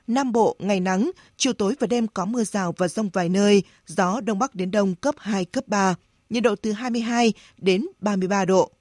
Nam 0.08 0.32
Bộ 0.32 0.56
ngày 0.60 0.80
nắng, 0.80 1.12
chiều 1.38 1.54
tối 1.54 1.76
và 1.80 1.88
đêm 1.88 2.08
có 2.08 2.26
mưa 2.26 2.44
rào 2.44 2.74
và 2.78 2.88
rông 2.88 3.10
vài 3.10 3.30
nơi, 3.30 3.64
gió 3.88 4.22
Đông 4.22 4.40
Bắc 4.40 4.56
đến 4.56 4.72
Đông 4.72 4.96
cấp 4.96 5.16
2, 5.18 5.46
cấp 5.46 5.68
3, 5.68 5.96
nhiệt 6.30 6.44
độ 6.44 6.56
từ 6.56 6.72
22 6.72 7.34
đến 7.58 7.86
33 8.00 8.46
độ. 8.46 8.72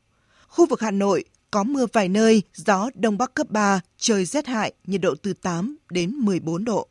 Khu 0.49 0.67
vực 0.67 0.81
Hà 0.81 0.91
Nội 0.91 1.25
có 1.51 1.63
mưa 1.63 1.87
vài 1.93 2.09
nơi, 2.09 2.43
gió 2.55 2.91
Đông 2.95 3.19
Bắc 3.19 3.35
cấp 3.35 3.51
3, 3.51 3.81
trời 3.99 4.25
rét 4.25 4.47
hại, 4.47 4.73
nhiệt 4.87 5.01
độ 5.01 5.15
từ 5.23 5.33
8 5.33 5.77
đến 5.91 6.11
14 6.11 6.65
độ. 6.65 6.89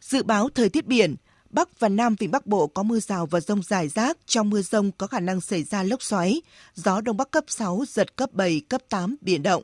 Dự 0.00 0.22
báo 0.22 0.48
thời 0.54 0.68
tiết 0.68 0.86
biển, 0.86 1.16
Bắc 1.50 1.80
và 1.80 1.88
Nam 1.88 2.14
Vịnh 2.18 2.30
Bắc 2.30 2.46
Bộ 2.46 2.66
có 2.66 2.82
mưa 2.82 3.00
rào 3.00 3.26
và 3.26 3.40
rông 3.40 3.62
rải 3.62 3.88
rác, 3.88 4.18
trong 4.26 4.50
mưa 4.50 4.62
rông 4.62 4.92
có 4.92 5.06
khả 5.06 5.20
năng 5.20 5.40
xảy 5.40 5.62
ra 5.62 5.82
lốc 5.82 6.02
xoáy, 6.02 6.42
gió 6.74 7.00
Đông 7.00 7.16
Bắc 7.16 7.30
cấp 7.30 7.44
6, 7.48 7.84
giật 7.88 8.16
cấp 8.16 8.32
7, 8.32 8.60
cấp 8.68 8.82
8, 8.88 9.16
biển 9.20 9.42
động. 9.42 9.62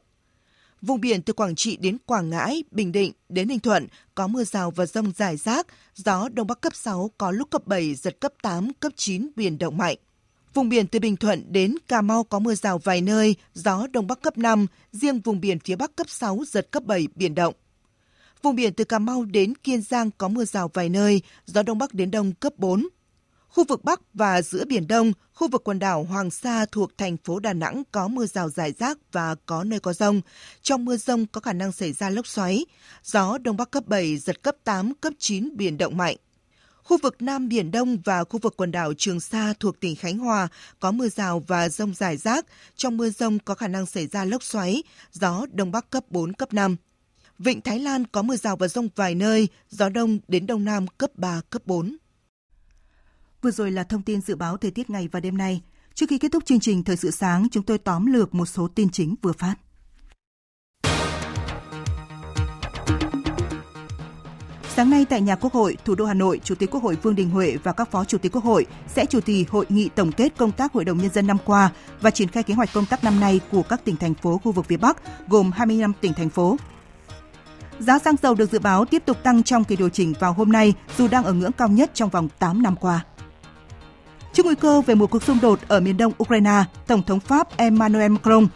Vùng 0.82 1.00
biển 1.00 1.22
từ 1.22 1.32
Quảng 1.32 1.54
Trị 1.54 1.76
đến 1.76 1.96
Quảng 2.06 2.30
Ngãi, 2.30 2.64
Bình 2.70 2.92
Định 2.92 3.12
đến 3.28 3.48
Ninh 3.48 3.60
Thuận 3.60 3.86
có 4.14 4.26
mưa 4.26 4.44
rào 4.44 4.70
và 4.70 4.86
rông 4.86 5.12
rải 5.12 5.36
rác, 5.36 5.66
gió 5.94 6.28
Đông 6.28 6.46
Bắc 6.46 6.60
cấp 6.60 6.74
6 6.76 7.10
có 7.18 7.30
lúc 7.30 7.50
cấp 7.50 7.66
7, 7.66 7.94
giật 7.94 8.20
cấp 8.20 8.32
8, 8.42 8.72
cấp 8.80 8.92
9, 8.96 9.28
biển 9.36 9.58
động 9.58 9.76
mạnh. 9.76 9.96
Vùng 10.54 10.68
biển 10.68 10.86
từ 10.86 10.98
Bình 10.98 11.16
Thuận 11.16 11.52
đến 11.52 11.74
Cà 11.88 12.00
Mau 12.00 12.24
có 12.24 12.38
mưa 12.38 12.54
rào 12.54 12.78
vài 12.78 13.00
nơi, 13.00 13.36
gió 13.54 13.86
Đông 13.92 14.06
Bắc 14.06 14.22
cấp 14.22 14.38
5, 14.38 14.66
riêng 14.92 15.20
vùng 15.20 15.40
biển 15.40 15.58
phía 15.58 15.76
Bắc 15.76 15.96
cấp 15.96 16.10
6, 16.10 16.40
giật 16.46 16.68
cấp 16.70 16.84
7, 16.84 17.08
biển 17.14 17.34
động. 17.34 17.54
Vùng 18.42 18.56
biển 18.56 18.74
từ 18.74 18.84
Cà 18.84 18.98
Mau 18.98 19.24
đến 19.24 19.54
Kiên 19.54 19.82
Giang 19.82 20.10
có 20.18 20.28
mưa 20.28 20.44
rào 20.44 20.70
vài 20.74 20.88
nơi, 20.88 21.22
gió 21.46 21.62
Đông 21.62 21.78
Bắc 21.78 21.94
đến 21.94 22.10
Đông 22.10 22.32
cấp 22.32 22.52
4. 22.56 22.88
Khu 23.48 23.64
vực 23.64 23.84
Bắc 23.84 24.00
và 24.14 24.42
giữa 24.42 24.64
Biển 24.64 24.88
Đông, 24.88 25.12
khu 25.34 25.48
vực 25.48 25.64
quần 25.64 25.78
đảo 25.78 26.04
Hoàng 26.04 26.30
Sa 26.30 26.66
thuộc 26.72 26.98
thành 26.98 27.16
phố 27.16 27.38
Đà 27.38 27.52
Nẵng 27.52 27.82
có 27.92 28.08
mưa 28.08 28.26
rào 28.26 28.48
rải 28.48 28.72
rác 28.72 28.98
và 29.12 29.34
có 29.46 29.64
nơi 29.64 29.80
có 29.80 29.92
rông. 29.92 30.20
Trong 30.62 30.84
mưa 30.84 30.96
rông 30.96 31.26
có 31.26 31.40
khả 31.40 31.52
năng 31.52 31.72
xảy 31.72 31.92
ra 31.92 32.10
lốc 32.10 32.26
xoáy. 32.26 32.66
Gió 33.04 33.38
Đông 33.38 33.56
Bắc 33.56 33.70
cấp 33.70 33.86
7, 33.86 34.16
giật 34.16 34.42
cấp 34.42 34.56
8, 34.64 34.94
cấp 34.94 35.12
9, 35.18 35.56
biển 35.56 35.78
động 35.78 35.96
mạnh. 35.96 36.16
Khu 36.88 36.98
vực 37.02 37.22
Nam 37.22 37.48
Biển 37.48 37.70
Đông 37.70 37.98
và 38.04 38.24
khu 38.24 38.38
vực 38.38 38.54
quần 38.56 38.70
đảo 38.70 38.92
Trường 38.94 39.20
Sa 39.20 39.54
thuộc 39.60 39.80
tỉnh 39.80 39.96
Khánh 39.96 40.18
Hòa 40.18 40.48
có 40.80 40.92
mưa 40.92 41.08
rào 41.08 41.44
và 41.46 41.68
rông 41.68 41.94
rải 41.94 42.16
rác. 42.16 42.46
Trong 42.76 42.96
mưa 42.96 43.10
rông 43.10 43.38
có 43.38 43.54
khả 43.54 43.68
năng 43.68 43.86
xảy 43.86 44.06
ra 44.06 44.24
lốc 44.24 44.42
xoáy, 44.42 44.82
gió 45.12 45.46
Đông 45.52 45.72
Bắc 45.72 45.90
cấp 45.90 46.04
4, 46.10 46.32
cấp 46.32 46.52
5. 46.52 46.76
Vịnh 47.38 47.60
Thái 47.60 47.78
Lan 47.78 48.04
có 48.06 48.22
mưa 48.22 48.36
rào 48.36 48.56
và 48.56 48.68
rông 48.68 48.88
vài 48.96 49.14
nơi, 49.14 49.48
gió 49.70 49.88
đông 49.88 50.18
đến 50.28 50.46
đông 50.46 50.64
nam 50.64 50.86
cấp 50.86 51.10
3, 51.14 51.40
cấp 51.50 51.62
4. 51.66 51.96
Vừa 53.42 53.50
rồi 53.50 53.70
là 53.70 53.84
thông 53.84 54.02
tin 54.02 54.20
dự 54.20 54.36
báo 54.36 54.56
thời 54.56 54.70
tiết 54.70 54.90
ngày 54.90 55.08
và 55.12 55.20
đêm 55.20 55.36
nay. 55.36 55.62
Trước 55.94 56.06
khi 56.08 56.18
kết 56.18 56.32
thúc 56.32 56.44
chương 56.44 56.60
trình 56.60 56.84
Thời 56.84 56.96
sự 56.96 57.10
sáng, 57.10 57.48
chúng 57.50 57.64
tôi 57.64 57.78
tóm 57.78 58.06
lược 58.06 58.34
một 58.34 58.46
số 58.46 58.68
tin 58.68 58.90
chính 58.90 59.14
vừa 59.22 59.32
phát. 59.32 59.54
Sáng 64.78 64.90
nay 64.90 65.06
tại 65.08 65.20
nhà 65.20 65.36
Quốc 65.36 65.52
hội, 65.52 65.76
thủ 65.84 65.94
đô 65.94 66.04
Hà 66.04 66.14
Nội, 66.14 66.40
Chủ 66.44 66.54
tịch 66.54 66.70
Quốc 66.70 66.82
hội 66.82 66.96
Vương 67.02 67.14
Đình 67.14 67.30
Huệ 67.30 67.56
và 67.62 67.72
các 67.72 67.90
phó 67.90 68.04
Chủ 68.04 68.18
tịch 68.18 68.32
Quốc 68.32 68.44
hội 68.44 68.66
sẽ 68.86 69.06
chủ 69.06 69.20
trì 69.20 69.44
hội 69.50 69.66
nghị 69.68 69.88
tổng 69.88 70.12
kết 70.12 70.32
công 70.36 70.52
tác 70.52 70.72
Hội 70.72 70.84
đồng 70.84 70.98
Nhân 70.98 71.10
dân 71.12 71.26
năm 71.26 71.36
qua 71.44 71.70
và 72.00 72.10
triển 72.10 72.28
khai 72.28 72.42
kế 72.42 72.54
hoạch 72.54 72.72
công 72.72 72.86
tác 72.86 73.04
năm 73.04 73.20
nay 73.20 73.40
của 73.50 73.62
các 73.62 73.84
tỉnh 73.84 73.96
thành 73.96 74.14
phố 74.14 74.40
khu 74.44 74.52
vực 74.52 74.66
phía 74.66 74.76
Bắc, 74.76 74.96
gồm 75.28 75.50
25 75.52 75.92
tỉnh 76.00 76.14
thành 76.14 76.28
phố. 76.28 76.56
Giá 77.78 77.98
xăng 77.98 78.14
dầu 78.22 78.34
được 78.34 78.52
dự 78.52 78.58
báo 78.58 78.84
tiếp 78.84 79.02
tục 79.06 79.16
tăng 79.22 79.42
trong 79.42 79.64
kỳ 79.64 79.76
điều 79.76 79.88
chỉnh 79.88 80.14
vào 80.20 80.32
hôm 80.32 80.52
nay 80.52 80.74
dù 80.98 81.08
đang 81.08 81.24
ở 81.24 81.32
ngưỡng 81.32 81.52
cao 81.52 81.68
nhất 81.68 81.90
trong 81.94 82.08
vòng 82.08 82.28
8 82.38 82.62
năm 82.62 82.76
qua. 82.76 83.04
Trước 84.32 84.46
nguy 84.46 84.54
cơ 84.54 84.80
về 84.80 84.94
một 84.94 85.10
cuộc 85.10 85.22
xung 85.22 85.40
đột 85.42 85.58
ở 85.68 85.80
miền 85.80 85.96
đông 85.96 86.12
Ukraine, 86.22 86.64
Tổng 86.86 87.02
thống 87.02 87.20
Pháp 87.20 87.56
Emmanuel 87.56 88.12
Macron 88.12 88.46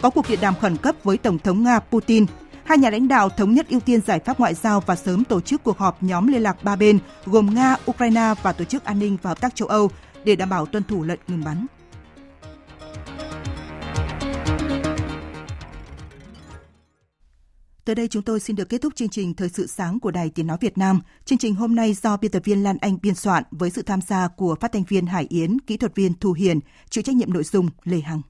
có 0.00 0.10
cuộc 0.10 0.28
điện 0.28 0.38
đàm 0.42 0.54
khẩn 0.60 0.76
cấp 0.76 0.96
với 1.04 1.16
Tổng 1.16 1.38
thống 1.38 1.62
Nga 1.62 1.78
Putin. 1.78 2.26
Hai 2.64 2.78
nhà 2.78 2.90
lãnh 2.90 3.08
đạo 3.08 3.28
thống 3.28 3.54
nhất 3.54 3.68
ưu 3.68 3.80
tiên 3.80 4.00
giải 4.06 4.20
pháp 4.20 4.40
ngoại 4.40 4.54
giao 4.54 4.80
và 4.80 4.96
sớm 4.96 5.24
tổ 5.24 5.40
chức 5.40 5.62
cuộc 5.64 5.78
họp 5.78 6.02
nhóm 6.02 6.26
liên 6.26 6.42
lạc 6.42 6.64
ba 6.64 6.76
bên 6.76 6.98
gồm 7.24 7.54
Nga, 7.54 7.76
Ukraine 7.90 8.34
và 8.42 8.52
Tổ 8.52 8.64
chức 8.64 8.84
An 8.84 8.98
ninh 8.98 9.16
và 9.22 9.30
Hợp 9.30 9.40
tác 9.40 9.54
châu 9.54 9.68
Âu 9.68 9.90
để 10.24 10.36
đảm 10.36 10.48
bảo 10.48 10.66
tuân 10.66 10.84
thủ 10.84 11.04
lệnh 11.04 11.20
ngừng 11.28 11.44
bắn. 11.44 11.66
Tới 17.84 17.94
đây 17.94 18.08
chúng 18.08 18.22
tôi 18.22 18.40
xin 18.40 18.56
được 18.56 18.68
kết 18.68 18.78
thúc 18.82 18.94
chương 18.96 19.08
trình 19.08 19.34
Thời 19.34 19.48
sự 19.48 19.66
sáng 19.66 20.00
của 20.00 20.10
Đài 20.10 20.30
Tiếng 20.30 20.46
Nói 20.46 20.56
Việt 20.60 20.78
Nam. 20.78 21.00
Chương 21.24 21.38
trình 21.38 21.54
hôm 21.54 21.74
nay 21.74 21.94
do 21.94 22.16
biên 22.16 22.30
tập 22.30 22.42
viên 22.44 22.62
Lan 22.62 22.76
Anh 22.80 22.98
biên 23.02 23.14
soạn 23.14 23.42
với 23.50 23.70
sự 23.70 23.82
tham 23.82 24.00
gia 24.00 24.28
của 24.28 24.56
phát 24.60 24.72
thanh 24.72 24.84
viên 24.84 25.06
Hải 25.06 25.26
Yến, 25.28 25.60
kỹ 25.60 25.76
thuật 25.76 25.94
viên 25.94 26.14
Thu 26.20 26.32
Hiền, 26.32 26.60
chịu 26.90 27.02
trách 27.02 27.16
nhiệm 27.16 27.32
nội 27.32 27.44
dung 27.44 27.68
Lê 27.84 28.00
Hằng. 28.00 28.22